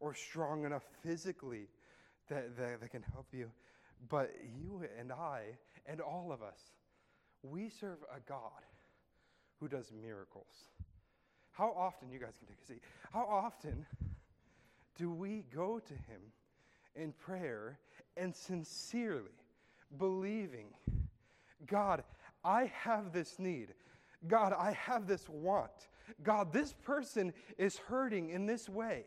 or 0.00 0.14
strong 0.14 0.64
enough 0.64 0.84
physically 1.02 1.68
that, 2.28 2.56
that, 2.56 2.80
that 2.80 2.90
can 2.90 3.02
help 3.12 3.26
you. 3.32 3.50
But 4.08 4.32
you 4.42 4.84
and 4.98 5.12
I, 5.12 5.42
and 5.86 6.00
all 6.00 6.30
of 6.32 6.42
us, 6.42 6.60
we 7.42 7.68
serve 7.68 7.98
a 8.14 8.20
God 8.28 8.64
who 9.58 9.68
does 9.68 9.92
miracles. 10.00 10.70
How 11.52 11.74
often, 11.76 12.10
you 12.10 12.18
guys 12.18 12.34
can 12.38 12.46
take 12.46 12.62
a 12.62 12.66
seat, 12.66 12.82
how 13.12 13.24
often 13.24 13.84
do 14.96 15.10
we 15.10 15.44
go 15.54 15.80
to 15.80 15.92
Him 15.92 16.20
in 16.94 17.12
prayer 17.12 17.78
and 18.16 18.34
sincerely 18.34 19.30
believing, 19.96 20.66
God, 21.66 22.04
I 22.44 22.70
have 22.74 23.12
this 23.12 23.38
need. 23.38 23.74
God, 24.26 24.52
I 24.52 24.72
have 24.72 25.06
this 25.06 25.28
want. 25.28 25.88
God, 26.22 26.52
this 26.52 26.72
person 26.72 27.32
is 27.56 27.76
hurting 27.76 28.30
in 28.30 28.46
this 28.46 28.68
way. 28.68 29.04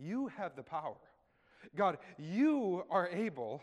You 0.00 0.28
have 0.36 0.56
the 0.56 0.62
power. 0.62 0.96
God, 1.76 1.98
you 2.18 2.84
are 2.90 3.08
able. 3.08 3.62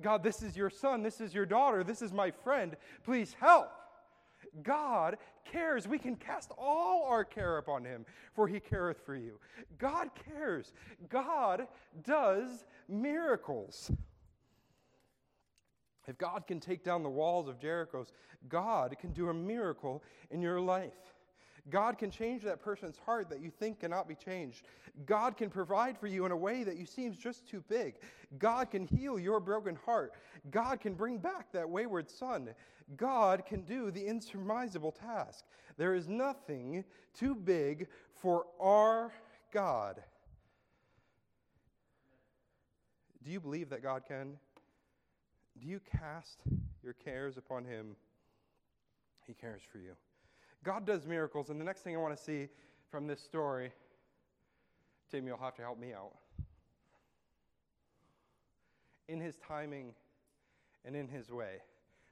God, 0.00 0.22
this 0.22 0.42
is 0.42 0.56
your 0.56 0.70
son. 0.70 1.02
This 1.02 1.20
is 1.20 1.34
your 1.34 1.46
daughter. 1.46 1.84
This 1.84 2.02
is 2.02 2.12
my 2.12 2.30
friend. 2.30 2.76
Please 3.04 3.36
help. 3.38 3.70
God 4.62 5.18
cares. 5.44 5.86
We 5.86 5.98
can 5.98 6.16
cast 6.16 6.52
all 6.56 7.04
our 7.04 7.24
care 7.24 7.58
upon 7.58 7.84
him, 7.84 8.06
for 8.34 8.48
he 8.48 8.60
careth 8.60 9.00
for 9.04 9.14
you. 9.14 9.38
God 9.78 10.10
cares. 10.14 10.72
God 11.08 11.66
does 12.02 12.64
miracles. 12.88 13.90
If 16.06 16.16
God 16.16 16.46
can 16.46 16.60
take 16.60 16.82
down 16.84 17.02
the 17.02 17.10
walls 17.10 17.48
of 17.48 17.60
Jericho's, 17.60 18.12
God 18.48 18.96
can 18.98 19.12
do 19.12 19.28
a 19.28 19.34
miracle 19.34 20.02
in 20.30 20.40
your 20.40 20.60
life. 20.60 21.14
God 21.70 21.98
can 21.98 22.10
change 22.10 22.42
that 22.44 22.62
person's 22.62 22.98
heart 22.98 23.28
that 23.30 23.40
you 23.40 23.50
think 23.50 23.80
cannot 23.80 24.08
be 24.08 24.14
changed. 24.14 24.66
God 25.06 25.36
can 25.36 25.50
provide 25.50 25.98
for 25.98 26.06
you 26.06 26.24
in 26.24 26.32
a 26.32 26.36
way 26.36 26.64
that 26.64 26.76
you 26.76 26.86
seems 26.86 27.16
just 27.16 27.46
too 27.46 27.62
big. 27.68 27.96
God 28.38 28.70
can 28.70 28.86
heal 28.86 29.18
your 29.18 29.40
broken 29.40 29.76
heart. 29.84 30.12
God 30.50 30.80
can 30.80 30.94
bring 30.94 31.18
back 31.18 31.52
that 31.52 31.68
wayward 31.68 32.08
son. 32.10 32.50
God 32.96 33.44
can 33.46 33.62
do 33.62 33.90
the 33.90 34.04
insurmountable 34.04 34.92
task. 34.92 35.44
There 35.76 35.94
is 35.94 36.08
nothing 36.08 36.84
too 37.14 37.34
big 37.34 37.88
for 38.14 38.46
our 38.60 39.12
God. 39.52 40.02
Do 43.22 43.30
you 43.30 43.40
believe 43.40 43.70
that 43.70 43.82
God 43.82 44.02
can? 44.08 44.38
Do 45.60 45.68
you 45.68 45.80
cast 45.80 46.42
your 46.82 46.94
cares 46.94 47.36
upon 47.36 47.64
him? 47.64 47.96
He 49.26 49.34
cares 49.34 49.60
for 49.70 49.78
you. 49.78 49.92
God 50.64 50.86
does 50.86 51.06
miracles, 51.06 51.50
and 51.50 51.60
the 51.60 51.64
next 51.64 51.82
thing 51.82 51.94
I 51.94 51.98
want 51.98 52.16
to 52.16 52.22
see 52.22 52.48
from 52.90 53.06
this 53.06 53.20
story, 53.20 53.70
Tim, 55.10 55.26
you'll 55.26 55.38
have 55.38 55.54
to 55.56 55.62
help 55.62 55.78
me 55.78 55.92
out. 55.92 56.12
In 59.08 59.20
his 59.20 59.36
timing 59.36 59.94
and 60.84 60.96
in 60.96 61.08
his 61.08 61.30
way. 61.30 61.62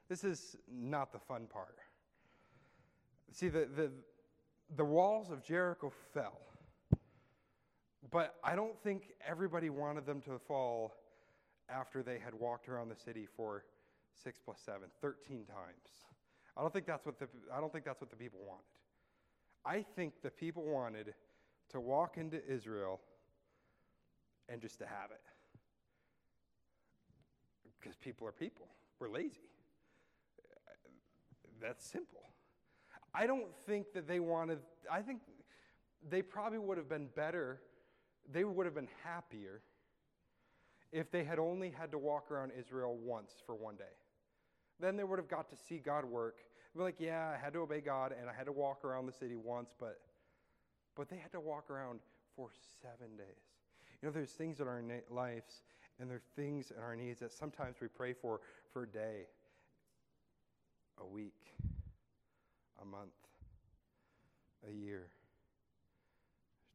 This 0.08 0.22
is 0.22 0.56
not 0.70 1.12
the 1.12 1.18
fun 1.18 1.46
part. 1.46 1.76
See, 3.32 3.48
the, 3.48 3.68
the, 3.76 3.90
the 4.76 4.84
walls 4.84 5.30
of 5.30 5.42
Jericho 5.42 5.92
fell, 6.14 6.40
but 8.10 8.36
I 8.44 8.54
don't 8.54 8.78
think 8.82 9.12
everybody 9.26 9.68
wanted 9.68 10.06
them 10.06 10.20
to 10.22 10.38
fall 10.38 10.94
after 11.68 12.02
they 12.02 12.18
had 12.18 12.34
walked 12.34 12.68
around 12.68 12.88
the 12.88 12.96
city 12.96 13.26
for 13.36 13.64
six 14.14 14.38
plus 14.42 14.60
seven, 14.64 14.88
13 15.02 15.44
times. 15.46 16.05
I 16.56 16.62
don't 16.62 16.72
think 16.72 16.86
that's 16.86 17.04
what 17.04 17.18
the, 17.18 17.28
I 17.54 17.60
don't 17.60 17.72
think 17.72 17.84
that's 17.84 18.00
what 18.00 18.10
the 18.10 18.16
people 18.16 18.40
wanted. 18.46 18.64
I 19.64 19.84
think 19.94 20.14
the 20.22 20.30
people 20.30 20.64
wanted 20.64 21.14
to 21.70 21.80
walk 21.80 22.16
into 22.16 22.40
Israel 22.48 23.00
and 24.48 24.60
just 24.60 24.78
to 24.78 24.86
have 24.86 25.10
it. 25.10 25.20
Because 27.80 27.96
people 27.96 28.26
are 28.26 28.32
people. 28.32 28.68
We're 28.98 29.10
lazy. 29.10 29.50
That's 31.60 31.84
simple. 31.84 32.20
I 33.14 33.26
don't 33.26 33.46
think 33.66 33.92
that 33.94 34.06
they 34.06 34.20
wanted, 34.20 34.58
I 34.90 35.00
think 35.00 35.20
they 36.08 36.22
probably 36.22 36.58
would 36.58 36.76
have 36.78 36.88
been 36.88 37.08
better, 37.16 37.60
they 38.30 38.44
would 38.44 38.66
have 38.66 38.74
been 38.74 38.88
happier 39.02 39.62
if 40.92 41.10
they 41.10 41.24
had 41.24 41.38
only 41.38 41.70
had 41.70 41.90
to 41.92 41.98
walk 41.98 42.30
around 42.30 42.52
Israel 42.58 42.96
once 43.02 43.32
for 43.44 43.54
one 43.54 43.76
day. 43.76 43.84
Then 44.80 44.96
they 44.96 45.04
would 45.04 45.18
have 45.18 45.28
got 45.28 45.48
to 45.50 45.56
see 45.56 45.78
God 45.78 46.04
work. 46.04 46.36
They'd 46.74 46.78
be 46.80 46.84
like, 46.84 47.00
yeah, 47.00 47.32
I 47.34 47.42
had 47.42 47.52
to 47.54 47.60
obey 47.60 47.80
God 47.80 48.14
and 48.18 48.28
I 48.28 48.34
had 48.34 48.46
to 48.46 48.52
walk 48.52 48.84
around 48.84 49.06
the 49.06 49.12
city 49.12 49.36
once, 49.36 49.70
but 49.78 50.00
but 50.96 51.10
they 51.10 51.16
had 51.16 51.32
to 51.32 51.40
walk 51.40 51.70
around 51.70 52.00
for 52.34 52.48
seven 52.80 53.16
days. 53.16 53.26
You 54.00 54.08
know, 54.08 54.12
there's 54.12 54.30
things 54.30 54.60
in 54.60 54.68
our 54.68 54.80
na- 54.80 54.94
lives 55.10 55.62
and 55.98 56.10
there 56.10 56.18
are 56.18 56.22
things 56.34 56.72
in 56.76 56.82
our 56.82 56.96
needs 56.96 57.20
that 57.20 57.32
sometimes 57.32 57.76
we 57.80 57.88
pray 57.88 58.12
for 58.12 58.40
for 58.72 58.82
a 58.84 58.86
day, 58.86 59.26
a 61.00 61.06
week, 61.06 61.54
a 62.80 62.84
month, 62.84 63.10
a 64.68 64.72
year, 64.72 65.08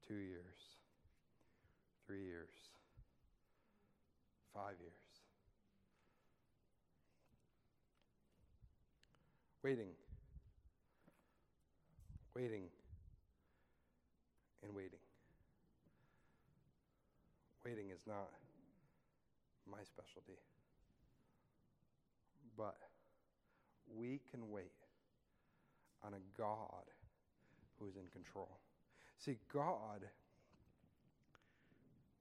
two 0.08 0.16
years, 0.16 0.78
three 2.08 2.24
years, 2.24 2.50
five 4.54 4.76
years. 4.80 5.01
Waiting, 9.63 9.89
waiting, 12.36 12.63
and 14.63 14.74
waiting. 14.76 15.00
Waiting 17.63 17.89
is 17.91 18.02
not 18.08 18.30
my 19.69 19.78
specialty. 19.84 20.39
But 22.58 22.76
we 23.95 24.19
can 24.32 24.50
wait 24.50 24.71
on 26.04 26.13
a 26.13 26.39
God 26.39 26.89
who 27.78 27.88
is 27.88 27.95
in 27.95 28.08
control. 28.12 28.50
See, 29.19 29.38
God 29.54 30.02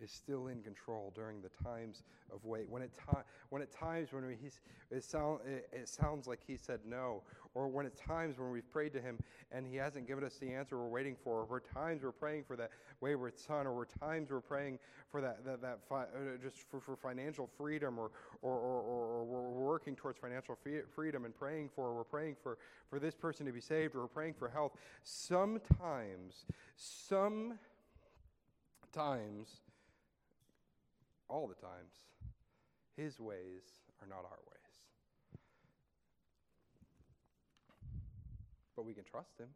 is 0.03 0.11
still 0.11 0.49
in 0.49 0.63
control 0.63 1.13
during 1.15 1.41
the 1.41 1.51
times 1.65 2.03
of 2.33 2.45
wait. 2.45 2.69
When 2.69 2.83
it, 2.83 2.93
ti- 2.95 3.21
when 3.51 3.63
at 3.63 3.73
times 3.73 4.13
when 4.13 4.27
we, 4.27 4.37
he's, 4.41 4.61
it, 4.91 5.05
sound, 5.05 5.41
it, 5.47 5.69
it 5.73 5.89
sounds 5.89 6.27
like 6.27 6.41
he 6.47 6.57
said 6.57 6.81
no, 6.87 7.23
or 7.55 7.69
when 7.69 7.87
at 7.87 7.97
times 7.97 8.39
when 8.39 8.51
we've 8.51 8.71
prayed 8.71 8.93
to 8.95 9.01
him 9.01 9.19
and 9.53 9.67
he 9.67 9.77
hasn't 9.77 10.07
given 10.07 10.25
us 10.25 10.37
the 10.37 10.53
answer 10.53 10.79
we're 10.79 10.89
waiting 10.89 11.17
for, 11.23 11.47
or 11.49 11.61
times 11.61 12.03
we're 12.03 12.13
praying 12.13 12.45
for 12.45 12.57
that 12.57 12.71
wayward 13.01 13.39
son, 13.39 13.67
or 13.67 13.87
times 13.99 14.31
we're 14.31 14.41
praying 14.41 14.79
for 15.11 15.21
that, 15.21 15.45
that, 15.45 15.61
that 15.61 15.79
fi- 15.89 16.03
uh, 16.03 16.37
just 16.43 16.59
for, 16.71 16.81
for 16.81 16.97
financial 16.97 17.49
freedom, 17.57 17.99
or, 17.99 18.11
or, 18.43 18.57
or, 18.57 18.81
or, 18.81 19.25
we're 19.25 19.51
working 19.51 19.97
towards 19.97 20.19
financial 20.19 20.57
freedom 20.95 21.25
and 21.25 21.35
praying 21.35 21.69
for, 21.75 21.95
we're 21.95 22.05
praying 22.05 22.37
for, 22.43 22.59
for 22.89 22.99
this 22.99 23.15
person 23.15 23.47
to 23.47 23.53
be 23.53 23.61
saved, 23.61 23.95
or 23.95 24.01
we're 24.03 24.07
praying 24.07 24.35
for 24.35 24.49
health. 24.49 24.73
Sometimes, 25.03 26.45
some 26.77 27.59
sometimes, 28.93 29.61
all 31.31 31.47
the 31.47 31.55
times, 31.55 31.95
his 32.97 33.21
ways 33.21 33.63
are 34.03 34.09
not 34.09 34.25
our 34.25 34.43
ways. 34.51 34.75
But 38.75 38.85
we 38.85 38.95
can 38.95 39.05
trust 39.05 39.39
him. 39.39 39.49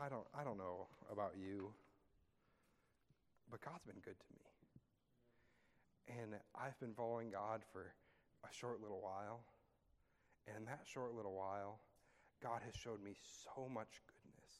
I 0.00 0.08
don't, 0.08 0.26
I 0.36 0.42
don't 0.42 0.58
know 0.58 0.86
about 1.12 1.34
you, 1.38 1.72
but 3.50 3.60
God's 3.60 3.84
been 3.84 4.00
good 4.04 4.18
to 4.18 4.26
me. 4.32 4.40
And 6.20 6.34
I've 6.54 6.78
been 6.80 6.94
following 6.94 7.30
God 7.30 7.62
for 7.72 7.92
a 8.42 8.52
short 8.52 8.80
little 8.82 9.00
while. 9.00 9.40
And 10.46 10.56
in 10.56 10.64
that 10.64 10.80
short 10.84 11.14
little 11.14 11.34
while, 11.34 11.78
God 12.42 12.60
has 12.64 12.74
showed 12.74 13.02
me 13.02 13.14
so 13.44 13.68
much 13.68 14.02
goodness 14.06 14.52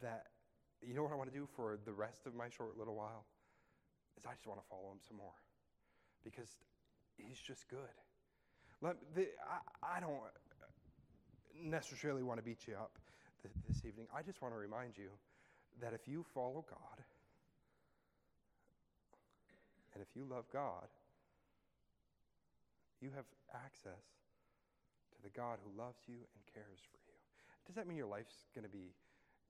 that, 0.00 0.26
you 0.80 0.94
know 0.94 1.02
what 1.02 1.12
I 1.12 1.16
want 1.16 1.32
to 1.32 1.38
do 1.38 1.46
for 1.56 1.78
the 1.84 1.92
rest 1.92 2.26
of 2.26 2.34
my 2.34 2.48
short 2.48 2.78
little 2.78 2.94
while? 2.94 3.24
Is 4.18 4.24
I 4.26 4.32
just 4.34 4.46
want 4.46 4.60
to 4.60 4.66
follow 4.68 4.92
him 4.92 5.00
some 5.06 5.16
more 5.16 5.36
because 6.24 6.48
he's 7.16 7.38
just 7.38 7.68
good. 7.68 7.96
Let, 8.82 8.96
the, 9.14 9.28
I, 9.82 9.96
I 9.96 10.00
don't 10.00 10.20
necessarily 11.54 12.22
want 12.22 12.38
to 12.38 12.44
beat 12.44 12.66
you 12.66 12.74
up 12.74 12.98
th- 13.42 13.54
this 13.68 13.84
evening. 13.86 14.06
I 14.14 14.22
just 14.22 14.42
want 14.42 14.54
to 14.54 14.58
remind 14.58 14.98
you 14.98 15.08
that 15.80 15.92
if 15.92 16.08
you 16.08 16.24
follow 16.34 16.64
God 16.68 16.98
and 19.94 20.02
if 20.02 20.08
you 20.14 20.26
love 20.28 20.44
God, 20.52 20.88
you 23.00 23.10
have 23.14 23.24
access 23.54 24.04
to 25.12 25.18
the 25.22 25.30
God 25.30 25.58
who 25.64 25.72
loves 25.78 26.00
you 26.06 26.16
and 26.16 26.40
cares 26.52 26.80
for 26.90 26.98
you. 27.08 27.16
Does 27.66 27.76
that 27.76 27.86
mean 27.86 27.96
your 27.96 28.08
life's 28.08 28.46
going 28.54 28.64
to 28.64 28.72
be 28.72 28.92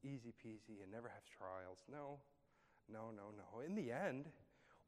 easy 0.03 0.33
peasy 0.45 0.83
and 0.83 0.91
never 0.91 1.09
have 1.09 1.23
trials? 1.27 1.79
No, 1.91 2.19
no, 2.93 3.11
no, 3.15 3.35
no. 3.35 3.61
In 3.67 3.75
the 3.75 3.91
end, 3.91 4.27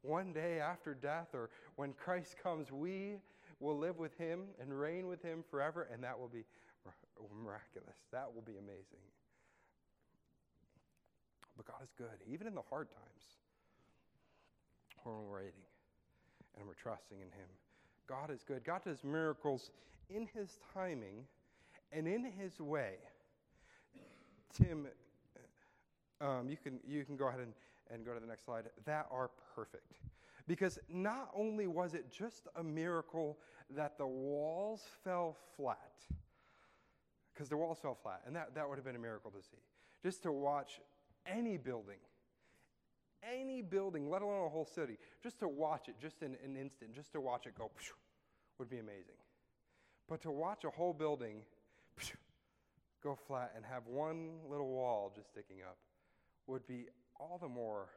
one 0.03 0.33
day 0.33 0.61
after 0.61 0.95
death 0.95 1.29
or 1.35 1.51
when 1.77 1.93
Christ 1.93 2.37
comes, 2.43 2.71
we 2.73 3.17
will 3.61 3.79
live 3.79 3.99
with 3.99 4.17
him 4.17 4.45
and 4.61 4.79
reign 4.79 5.09
with 5.09 5.23
him 5.23 5.43
forever, 5.51 5.89
and 5.93 6.03
that 6.05 6.19
will 6.19 6.29
be 6.29 6.45
miraculous. 7.43 7.97
That 8.13 8.33
will 8.33 8.43
be 8.43 8.57
amazing. 8.57 9.03
But 11.57 11.67
God 11.67 11.83
is 11.83 11.91
good, 11.99 12.23
even 12.31 12.47
in 12.47 12.55
the 12.55 12.63
hard 12.71 12.89
times 12.89 13.37
when 15.03 15.17
we're 15.17 15.39
waiting 15.39 15.67
and 16.57 16.67
we're 16.67 16.75
trusting 16.75 17.19
in 17.19 17.27
him. 17.27 17.49
God 18.09 18.31
is 18.31 18.45
good. 18.45 18.65
God 18.65 18.85
does 18.85 19.03
miracles 19.05 19.71
in 20.09 20.29
his 20.35 20.59
timing 20.73 21.25
and 21.93 22.07
in 22.07 22.25
his 22.25 22.61
way. 22.61 22.95
Tim, 24.57 24.87
um, 26.21 26.49
you, 26.49 26.57
can, 26.57 26.79
you 26.87 27.05
can 27.05 27.17
go 27.17 27.29
ahead 27.29 27.41
and 27.41 27.53
and 27.92 28.05
go 28.05 28.14
to 28.14 28.20
the 28.20 28.27
next 28.27 28.44
slide, 28.44 28.64
that 28.85 29.07
are 29.11 29.31
perfect. 29.55 29.98
Because 30.46 30.79
not 30.88 31.31
only 31.35 31.66
was 31.66 31.94
it 31.94 32.11
just 32.11 32.48
a 32.57 32.62
miracle 32.62 33.38
that 33.70 33.98
the 33.98 34.07
walls 34.07 34.85
fell 35.05 35.37
flat, 35.57 35.92
because 37.35 37.48
the 37.48 37.57
walls 37.57 37.79
fell 37.81 37.94
flat, 37.94 38.22
and 38.27 38.35
that, 38.35 38.55
that 38.55 38.68
would 38.68 38.79
have 38.79 38.85
been 38.85 38.96
a 38.96 39.01
miracle 39.01 39.31
to 39.31 39.42
see. 39.42 39.62
Just 40.03 40.22
to 40.22 40.33
watch 40.33 40.81
any 41.27 41.57
building, 41.57 41.98
any 43.22 43.62
building, 43.62 44.09
let 44.09 44.22
alone 44.22 44.46
a 44.46 44.48
whole 44.48 44.64
city, 44.64 44.96
just 45.22 45.38
to 45.40 45.48
watch 45.48 45.88
it, 45.88 45.96
just 46.01 46.22
in 46.22 46.37
an 46.44 46.57
instant, 46.57 46.94
just 46.94 47.12
to 47.12 47.20
watch 47.20 47.46
it 47.46 47.55
go, 47.57 47.70
would 48.59 48.70
be 48.70 48.79
amazing. 48.79 49.16
But 50.09 50.22
to 50.22 50.31
watch 50.31 50.64
a 50.64 50.70
whole 50.70 50.94
building 50.94 51.42
go 53.03 53.14
flat 53.27 53.53
and 53.55 53.64
have 53.64 53.87
one 53.87 54.31
little 54.48 54.68
wall 54.68 55.12
just 55.14 55.29
sticking 55.29 55.59
up 55.62 55.77
would 56.46 56.66
be 56.66 56.87
all 57.19 57.39
the 57.41 57.49
more 57.49 57.89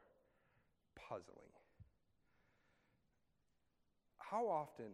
puzzling. 0.96 1.52
How 4.18 4.48
often 4.48 4.92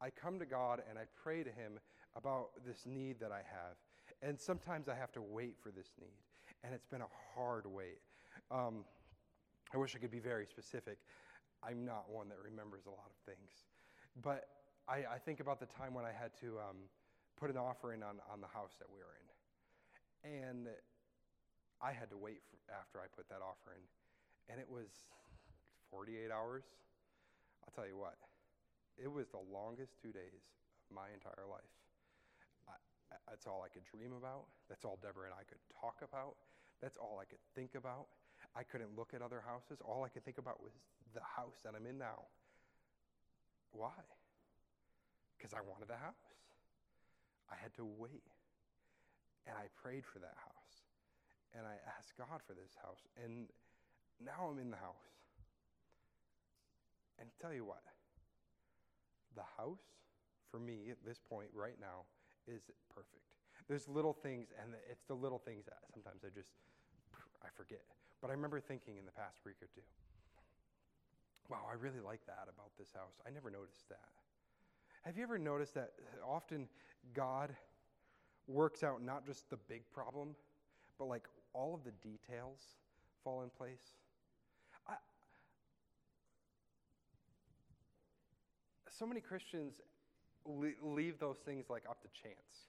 I 0.00 0.10
come 0.10 0.38
to 0.38 0.46
God 0.46 0.82
and 0.88 0.98
I 0.98 1.04
pray 1.22 1.42
to 1.42 1.50
Him 1.50 1.78
about 2.16 2.50
this 2.66 2.84
need 2.86 3.20
that 3.20 3.32
I 3.32 3.38
have, 3.38 3.76
And 4.22 4.40
sometimes 4.40 4.88
I 4.88 4.94
have 4.94 5.12
to 5.12 5.22
wait 5.22 5.56
for 5.62 5.70
this 5.70 5.92
need. 6.00 6.16
And 6.64 6.74
it's 6.74 6.86
been 6.86 7.02
a 7.02 7.12
hard 7.34 7.66
wait. 7.66 8.00
Um, 8.50 8.84
I 9.74 9.76
wish 9.76 9.94
I 9.94 9.98
could 9.98 10.10
be 10.10 10.20
very 10.20 10.46
specific. 10.46 10.98
I'm 11.62 11.84
not 11.84 12.08
one 12.08 12.28
that 12.28 12.38
remembers 12.42 12.86
a 12.86 12.90
lot 12.90 13.10
of 13.10 13.34
things. 13.34 13.66
But 14.22 14.48
I, 14.88 15.16
I 15.16 15.18
think 15.18 15.40
about 15.40 15.60
the 15.60 15.66
time 15.66 15.92
when 15.92 16.04
I 16.04 16.12
had 16.12 16.30
to 16.40 16.58
um, 16.58 16.76
put 17.38 17.50
an 17.50 17.56
offering 17.56 18.02
on, 18.02 18.16
on 18.32 18.40
the 18.40 18.46
house 18.46 18.76
that 18.78 18.88
we 18.90 19.00
were 19.00 19.16
in. 19.20 19.26
And 20.40 20.68
I 21.80 21.92
had 21.92 22.08
to 22.10 22.18
wait 22.18 22.40
after 22.72 22.98
I 22.98 23.06
put 23.12 23.28
that 23.28 23.44
offer 23.44 23.76
in. 23.76 23.84
And 24.48 24.60
it 24.60 24.68
was 24.68 24.88
48 25.90 26.30
hours. 26.30 26.64
I'll 27.64 27.74
tell 27.74 27.86
you 27.86 27.98
what, 27.98 28.14
it 28.96 29.10
was 29.10 29.28
the 29.28 29.42
longest 29.52 29.98
two 30.00 30.14
days 30.14 30.46
of 30.86 30.94
my 30.94 31.10
entire 31.12 31.44
life. 31.50 31.74
I, 32.70 32.78
that's 33.28 33.46
all 33.46 33.66
I 33.66 33.68
could 33.68 33.84
dream 33.84 34.14
about. 34.14 34.46
That's 34.68 34.84
all 34.84 34.98
Deborah 35.02 35.26
and 35.30 35.36
I 35.36 35.44
could 35.44 35.60
talk 35.74 36.00
about. 36.00 36.38
That's 36.80 36.96
all 36.96 37.18
I 37.20 37.26
could 37.26 37.42
think 37.54 37.74
about. 37.74 38.06
I 38.54 38.62
couldn't 38.62 38.96
look 38.96 39.12
at 39.14 39.20
other 39.20 39.42
houses. 39.44 39.82
All 39.84 40.04
I 40.04 40.08
could 40.08 40.24
think 40.24 40.38
about 40.38 40.62
was 40.62 40.72
the 41.12 41.24
house 41.24 41.60
that 41.64 41.74
I'm 41.76 41.86
in 41.86 41.98
now. 41.98 42.28
Why? 43.72 43.96
Because 45.36 45.52
I 45.52 45.60
wanted 45.60 45.88
the 45.88 46.00
house. 46.00 46.24
I 47.50 47.56
had 47.60 47.74
to 47.76 47.84
wait. 47.84 48.24
And 49.46 49.54
I 49.56 49.68
prayed 49.82 50.04
for 50.04 50.18
that 50.18 50.34
house. 50.36 50.75
And 51.56 51.64
I 51.64 51.80
asked 51.96 52.12
God 52.18 52.44
for 52.46 52.52
this 52.52 52.76
house. 52.82 53.08
And 53.24 53.48
now 54.20 54.52
I'm 54.52 54.58
in 54.58 54.70
the 54.70 54.76
house. 54.76 55.08
And 57.18 57.28
tell 57.40 57.52
you 57.52 57.64
what, 57.64 57.80
the 59.34 59.46
house, 59.56 59.80
for 60.50 60.60
me 60.60 60.92
at 60.92 61.00
this 61.00 61.18
point 61.18 61.48
right 61.54 61.80
now, 61.80 62.04
is 62.46 62.68
perfect. 62.92 63.24
There's 63.68 63.88
little 63.88 64.12
things, 64.12 64.52
and 64.60 64.76
it's 64.90 65.04
the 65.08 65.16
little 65.16 65.38
things 65.38 65.64
that 65.64 65.80
sometimes 65.92 66.22
I 66.24 66.28
just, 66.28 66.52
I 67.42 67.48
forget. 67.56 67.82
But 68.20 68.28
I 68.28 68.34
remember 68.34 68.60
thinking 68.60 68.96
in 68.98 69.06
the 69.06 69.16
past 69.16 69.40
week 69.44 69.56
or 69.62 69.68
two, 69.74 69.80
wow, 71.48 71.64
I 71.70 71.74
really 71.74 72.00
like 72.04 72.20
that 72.26 72.52
about 72.52 72.70
this 72.78 72.92
house. 72.94 73.16
I 73.26 73.30
never 73.30 73.50
noticed 73.50 73.88
that. 73.88 74.12
Have 75.04 75.16
you 75.16 75.22
ever 75.22 75.38
noticed 75.38 75.74
that 75.74 75.92
often 76.26 76.68
God 77.14 77.54
works 78.46 78.82
out 78.82 79.02
not 79.02 79.24
just 79.24 79.48
the 79.50 79.56
big 79.68 79.82
problem, 79.90 80.34
but 80.98 81.06
like 81.06 81.24
all 81.56 81.74
of 81.74 81.84
the 81.84 81.92
details 82.06 82.60
fall 83.24 83.42
in 83.42 83.48
place? 83.48 83.96
I, 84.86 84.94
so 88.90 89.06
many 89.06 89.20
Christians 89.20 89.80
leave 90.46 91.18
those 91.18 91.38
things 91.44 91.66
like 91.70 91.84
up 91.88 92.02
to 92.02 92.08
chance. 92.22 92.68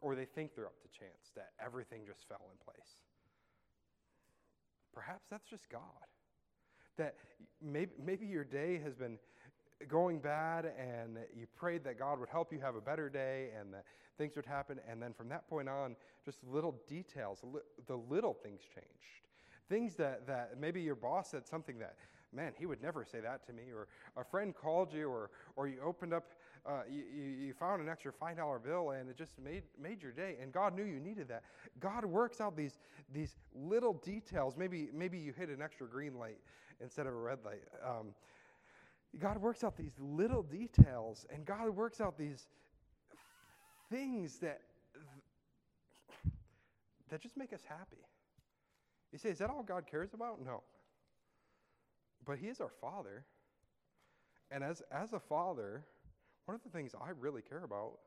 Or 0.00 0.14
they 0.14 0.24
think 0.24 0.54
they're 0.54 0.66
up 0.66 0.80
to 0.82 0.88
chance, 0.88 1.30
that 1.36 1.50
everything 1.64 2.02
just 2.06 2.28
fell 2.28 2.50
in 2.50 2.58
place. 2.64 2.90
Perhaps 4.92 5.26
that's 5.30 5.46
just 5.48 5.68
God. 5.70 5.80
That 6.96 7.14
maybe, 7.62 7.92
maybe 8.02 8.26
your 8.26 8.44
day 8.44 8.80
has 8.82 8.94
been 8.94 9.18
going 9.88 10.18
bad 10.18 10.72
and 10.78 11.18
you 11.36 11.46
prayed 11.56 11.84
that 11.84 11.98
God 11.98 12.18
would 12.18 12.28
help 12.28 12.52
you 12.52 12.60
have 12.60 12.76
a 12.76 12.80
better 12.80 13.08
day 13.08 13.50
and 13.58 13.72
that 13.74 13.84
things 14.18 14.36
would 14.36 14.46
happen. 14.46 14.80
And 14.90 15.02
then 15.02 15.12
from 15.12 15.28
that 15.28 15.48
point 15.48 15.68
on, 15.68 15.96
just 16.24 16.38
little 16.44 16.80
details, 16.88 17.44
the 17.86 17.96
little 17.96 18.34
things 18.34 18.62
changed. 18.62 19.26
Things 19.68 19.94
that, 19.96 20.26
that 20.26 20.54
maybe 20.60 20.80
your 20.80 20.94
boss 20.94 21.30
said 21.30 21.46
something 21.46 21.78
that, 21.78 21.96
man, 22.32 22.52
he 22.58 22.66
would 22.66 22.80
never 22.82 23.04
say 23.04 23.20
that 23.20 23.46
to 23.46 23.52
me. 23.52 23.64
Or 23.74 23.88
a 24.16 24.24
friend 24.24 24.54
called 24.54 24.92
you, 24.92 25.08
or, 25.08 25.30
or 25.56 25.68
you 25.68 25.80
opened 25.84 26.14
up, 26.14 26.32
uh, 26.64 26.82
you, 26.90 27.04
you 27.12 27.54
found 27.54 27.82
an 27.82 27.88
extra 27.88 28.12
$5 28.12 28.64
bill 28.64 28.90
and 28.90 29.08
it 29.08 29.16
just 29.16 29.38
made, 29.38 29.62
made 29.80 30.02
your 30.02 30.12
day. 30.12 30.36
And 30.40 30.52
God 30.52 30.74
knew 30.74 30.84
you 30.84 31.00
needed 31.00 31.28
that. 31.28 31.42
God 31.80 32.04
works 32.04 32.40
out 32.40 32.56
these, 32.56 32.78
these 33.12 33.36
little 33.54 33.94
details. 33.94 34.56
Maybe, 34.56 34.88
maybe 34.92 35.18
you 35.18 35.32
hit 35.32 35.48
an 35.48 35.60
extra 35.62 35.86
green 35.86 36.18
light 36.18 36.38
instead 36.80 37.06
of 37.06 37.14
a 37.14 37.16
red 37.16 37.38
light. 37.44 37.62
Um, 37.84 38.08
God 39.18 39.38
works 39.38 39.64
out 39.64 39.76
these 39.76 39.94
little 39.98 40.42
details, 40.42 41.26
and 41.32 41.44
God 41.44 41.70
works 41.70 42.00
out 42.00 42.18
these 42.18 42.46
things 43.90 44.38
that 44.38 44.60
that 47.08 47.20
just 47.20 47.36
make 47.36 47.52
us 47.52 47.62
happy. 47.68 48.02
You 49.12 49.18
say, 49.18 49.28
is 49.30 49.38
that 49.38 49.48
all 49.48 49.62
God 49.62 49.84
cares 49.88 50.12
about? 50.12 50.44
No. 50.44 50.62
But 52.24 52.38
He 52.38 52.48
is 52.48 52.60
our 52.60 52.72
Father. 52.80 53.24
And 54.50 54.62
as, 54.62 54.82
as 54.92 55.12
a 55.12 55.18
father, 55.20 55.84
one 56.46 56.54
of 56.54 56.62
the 56.62 56.70
things 56.70 56.94
I 56.94 57.10
really 57.18 57.42
care 57.42 57.64
about, 57.64 57.98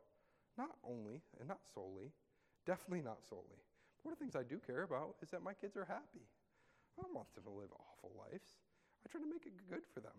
not 0.58 0.72
only 0.88 1.22
and 1.40 1.48
not 1.48 1.60
solely, 1.74 2.12
definitely 2.66 3.02
not 3.02 3.20
solely, 3.28 3.60
one 4.04 4.14
of 4.14 4.20
the 4.20 4.24
things 4.24 4.36
I 4.36 4.44
do 4.44 4.60
care 4.66 4.84
about 4.84 5.16
is 5.22 5.30
that 5.32 5.44
my 5.44 5.54
kids 5.54 5.76
are 5.76 5.86
happy. 5.86 6.24
I 6.98 7.02
don't 7.02 7.14
want 7.14 7.34
them 7.36 7.44
to 7.44 7.50
live 7.50 7.70
awful 7.76 8.12
lives. 8.18 8.60
I 9.06 9.12
try 9.12 9.20
to 9.20 9.28
make 9.28 9.46
it 9.46 9.54
good 9.70 9.84
for 9.94 10.00
them. 10.00 10.16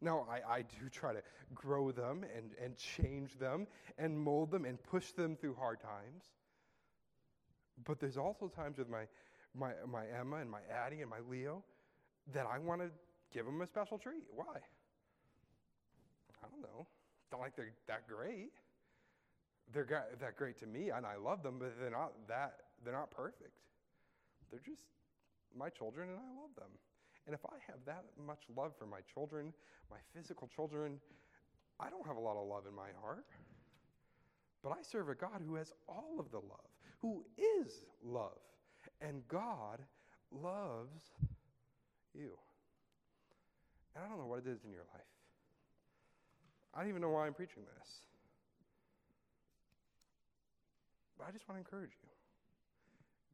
Now, 0.00 0.26
I, 0.30 0.56
I 0.58 0.62
do 0.62 0.88
try 0.90 1.12
to 1.14 1.22
grow 1.54 1.90
them 1.90 2.24
and, 2.36 2.50
and 2.62 2.76
change 2.76 3.38
them 3.38 3.66
and 3.98 4.18
mold 4.18 4.50
them 4.50 4.64
and 4.64 4.82
push 4.82 5.12
them 5.12 5.36
through 5.36 5.54
hard 5.54 5.80
times. 5.80 6.24
But 7.84 8.00
there's 8.00 8.16
also 8.16 8.48
times 8.48 8.78
with 8.78 8.88
my, 8.88 9.04
my, 9.54 9.72
my 9.90 10.04
Emma 10.18 10.36
and 10.36 10.50
my 10.50 10.60
Addie 10.70 11.00
and 11.00 11.10
my 11.10 11.20
Leo 11.30 11.62
that 12.34 12.46
I 12.46 12.58
want 12.58 12.82
to 12.82 12.90
give 13.32 13.46
them 13.46 13.60
a 13.62 13.66
special 13.66 13.98
treat. 13.98 14.24
Why? 14.34 14.44
I 16.42 16.48
don't 16.50 16.62
know. 16.62 16.86
Don't 17.30 17.40
like 17.40 17.56
they're 17.56 17.72
that 17.88 18.06
great. 18.08 18.52
They're 19.72 19.86
that 20.20 20.36
great 20.36 20.58
to 20.60 20.66
me, 20.66 20.90
and 20.90 21.04
I 21.04 21.16
love 21.16 21.42
them, 21.42 21.56
but 21.58 21.72
they're 21.80 21.90
not 21.90 22.12
that. 22.28 22.60
They're 22.84 22.94
not 22.94 23.10
perfect. 23.10 23.58
They're 24.50 24.60
just 24.64 24.82
my 25.56 25.68
children, 25.70 26.08
and 26.08 26.18
I 26.18 26.40
love 26.40 26.54
them. 26.56 26.70
And 27.26 27.34
if 27.34 27.40
I 27.44 27.56
have 27.66 27.78
that 27.86 28.04
much 28.24 28.42
love 28.56 28.72
for 28.78 28.86
my 28.86 29.00
children, 29.12 29.52
my 29.90 29.98
physical 30.14 30.48
children, 30.48 30.98
I 31.80 31.90
don't 31.90 32.06
have 32.06 32.16
a 32.16 32.20
lot 32.20 32.36
of 32.36 32.46
love 32.46 32.64
in 32.68 32.74
my 32.74 32.88
heart. 33.02 33.26
But 34.62 34.70
I 34.70 34.82
serve 34.82 35.08
a 35.08 35.14
God 35.14 35.42
who 35.46 35.56
has 35.56 35.72
all 35.88 36.16
of 36.18 36.30
the 36.30 36.38
love, 36.38 36.70
who 37.00 37.24
is 37.36 37.82
love. 38.04 38.38
And 39.00 39.26
God 39.28 39.80
loves 40.30 41.02
you. 42.14 42.38
And 43.94 44.04
I 44.04 44.08
don't 44.08 44.18
know 44.18 44.26
what 44.26 44.40
it 44.40 44.48
is 44.48 44.64
in 44.64 44.72
your 44.72 44.86
life. 44.92 45.06
I 46.74 46.80
don't 46.80 46.88
even 46.88 47.02
know 47.02 47.10
why 47.10 47.26
I'm 47.26 47.34
preaching 47.34 47.62
this. 47.78 47.88
But 51.18 51.26
I 51.28 51.30
just 51.32 51.48
want 51.48 51.56
to 51.56 51.64
encourage 51.64 51.96
you. 52.02 52.08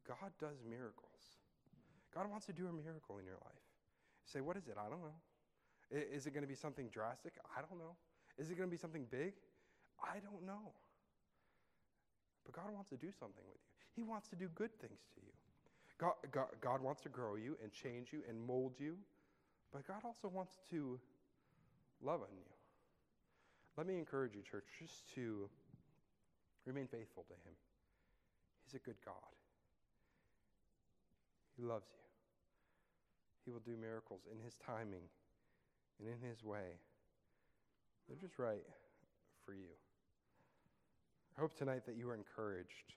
God 0.07 0.31
does 0.39 0.57
miracles. 0.67 1.39
God 2.13 2.29
wants 2.29 2.45
to 2.47 2.53
do 2.53 2.67
a 2.67 2.73
miracle 2.73 3.17
in 3.19 3.25
your 3.25 3.39
life. 3.43 3.62
Say, 4.25 4.41
what 4.41 4.57
is 4.57 4.67
it? 4.67 4.75
I 4.77 4.89
don't 4.89 5.01
know. 5.01 5.17
Is 5.91 6.25
it 6.25 6.33
going 6.33 6.43
to 6.43 6.47
be 6.47 6.55
something 6.55 6.87
drastic? 6.89 7.33
I 7.55 7.61
don't 7.61 7.77
know. 7.77 7.95
Is 8.37 8.49
it 8.49 8.57
going 8.57 8.69
to 8.69 8.71
be 8.71 8.79
something 8.79 9.05
big? 9.11 9.33
I 10.01 10.19
don't 10.19 10.45
know. 10.45 10.73
But 12.45 12.55
God 12.55 12.73
wants 12.73 12.89
to 12.89 12.97
do 12.97 13.11
something 13.11 13.43
with 13.47 13.59
you. 13.61 13.73
He 13.95 14.03
wants 14.03 14.27
to 14.29 14.35
do 14.35 14.49
good 14.55 14.71
things 14.81 14.99
to 15.13 15.21
you. 15.21 15.31
God, 15.99 16.13
God, 16.31 16.47
God 16.59 16.81
wants 16.81 17.01
to 17.01 17.09
grow 17.09 17.35
you 17.35 17.55
and 17.61 17.71
change 17.71 18.11
you 18.11 18.21
and 18.27 18.41
mold 18.45 18.73
you, 18.79 18.97
but 19.71 19.87
God 19.87 20.01
also 20.03 20.27
wants 20.27 20.57
to 20.71 20.99
love 22.01 22.21
on 22.21 22.35
you. 22.35 22.49
Let 23.77 23.87
me 23.87 23.97
encourage 23.97 24.35
you, 24.35 24.41
church, 24.41 24.65
just 24.79 25.07
to 25.15 25.49
remain 26.65 26.87
faithful 26.87 27.23
to 27.27 27.33
Him. 27.33 27.55
He's 28.65 28.73
a 28.73 28.79
good 28.79 28.97
God. 29.05 29.15
He 31.55 31.63
loves 31.63 31.87
you. 31.93 32.02
He 33.45 33.51
will 33.51 33.63
do 33.65 33.75
miracles 33.79 34.21
in 34.31 34.39
His 34.43 34.55
timing 34.65 35.07
and 35.99 36.07
in 36.07 36.19
His 36.27 36.43
way. 36.43 36.79
They're 38.07 38.19
just 38.19 38.39
right 38.39 38.63
for 39.45 39.53
you. 39.53 39.71
I 41.37 41.41
hope 41.41 41.55
tonight 41.57 41.85
that 41.85 41.95
you 41.97 42.09
are 42.09 42.15
encouraged, 42.15 42.95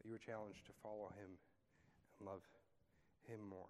that 0.00 0.08
you 0.08 0.14
are 0.14 0.22
challenged 0.22 0.64
to 0.66 0.72
follow 0.82 1.12
Him 1.18 1.36
and 2.18 2.28
love 2.28 2.42
Him 3.28 3.40
more. 3.48 3.68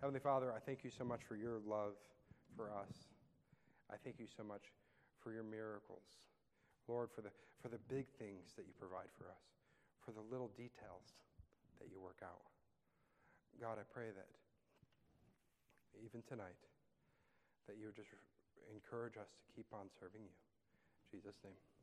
Heavenly 0.00 0.20
Father, 0.20 0.52
I 0.54 0.60
thank 0.60 0.84
you 0.84 0.90
so 0.90 1.04
much 1.04 1.20
for 1.26 1.34
your 1.34 1.58
love 1.66 1.98
for 2.56 2.70
us. 2.70 3.10
I 3.90 3.96
thank 4.04 4.20
you 4.20 4.26
so 4.36 4.44
much 4.44 4.62
for 5.22 5.32
your 5.32 5.42
miracles. 5.42 6.04
Lord, 6.86 7.10
for 7.14 7.20
the, 7.20 7.30
for 7.60 7.68
the 7.68 7.82
big 7.88 8.06
things 8.18 8.54
that 8.56 8.64
you 8.64 8.72
provide 8.78 9.10
for 9.18 9.24
us, 9.28 9.44
for 10.04 10.12
the 10.12 10.24
little 10.30 10.48
details 10.56 11.18
that 11.80 11.88
you 11.90 12.00
work 12.00 12.22
out. 12.22 12.47
God, 13.56 13.80
I 13.80 13.86
pray 13.88 14.12
that 14.12 14.28
even 16.04 16.22
tonight, 16.28 16.60
that 17.66 17.80
you 17.80 17.90
would 17.90 17.96
just 17.96 18.12
encourage 18.70 19.16
us 19.16 19.28
to 19.28 19.48
keep 19.56 19.66
on 19.72 19.88
serving 19.98 20.22
you. 20.22 20.36
In 20.36 21.18
Jesus' 21.18 21.38
name. 21.42 21.77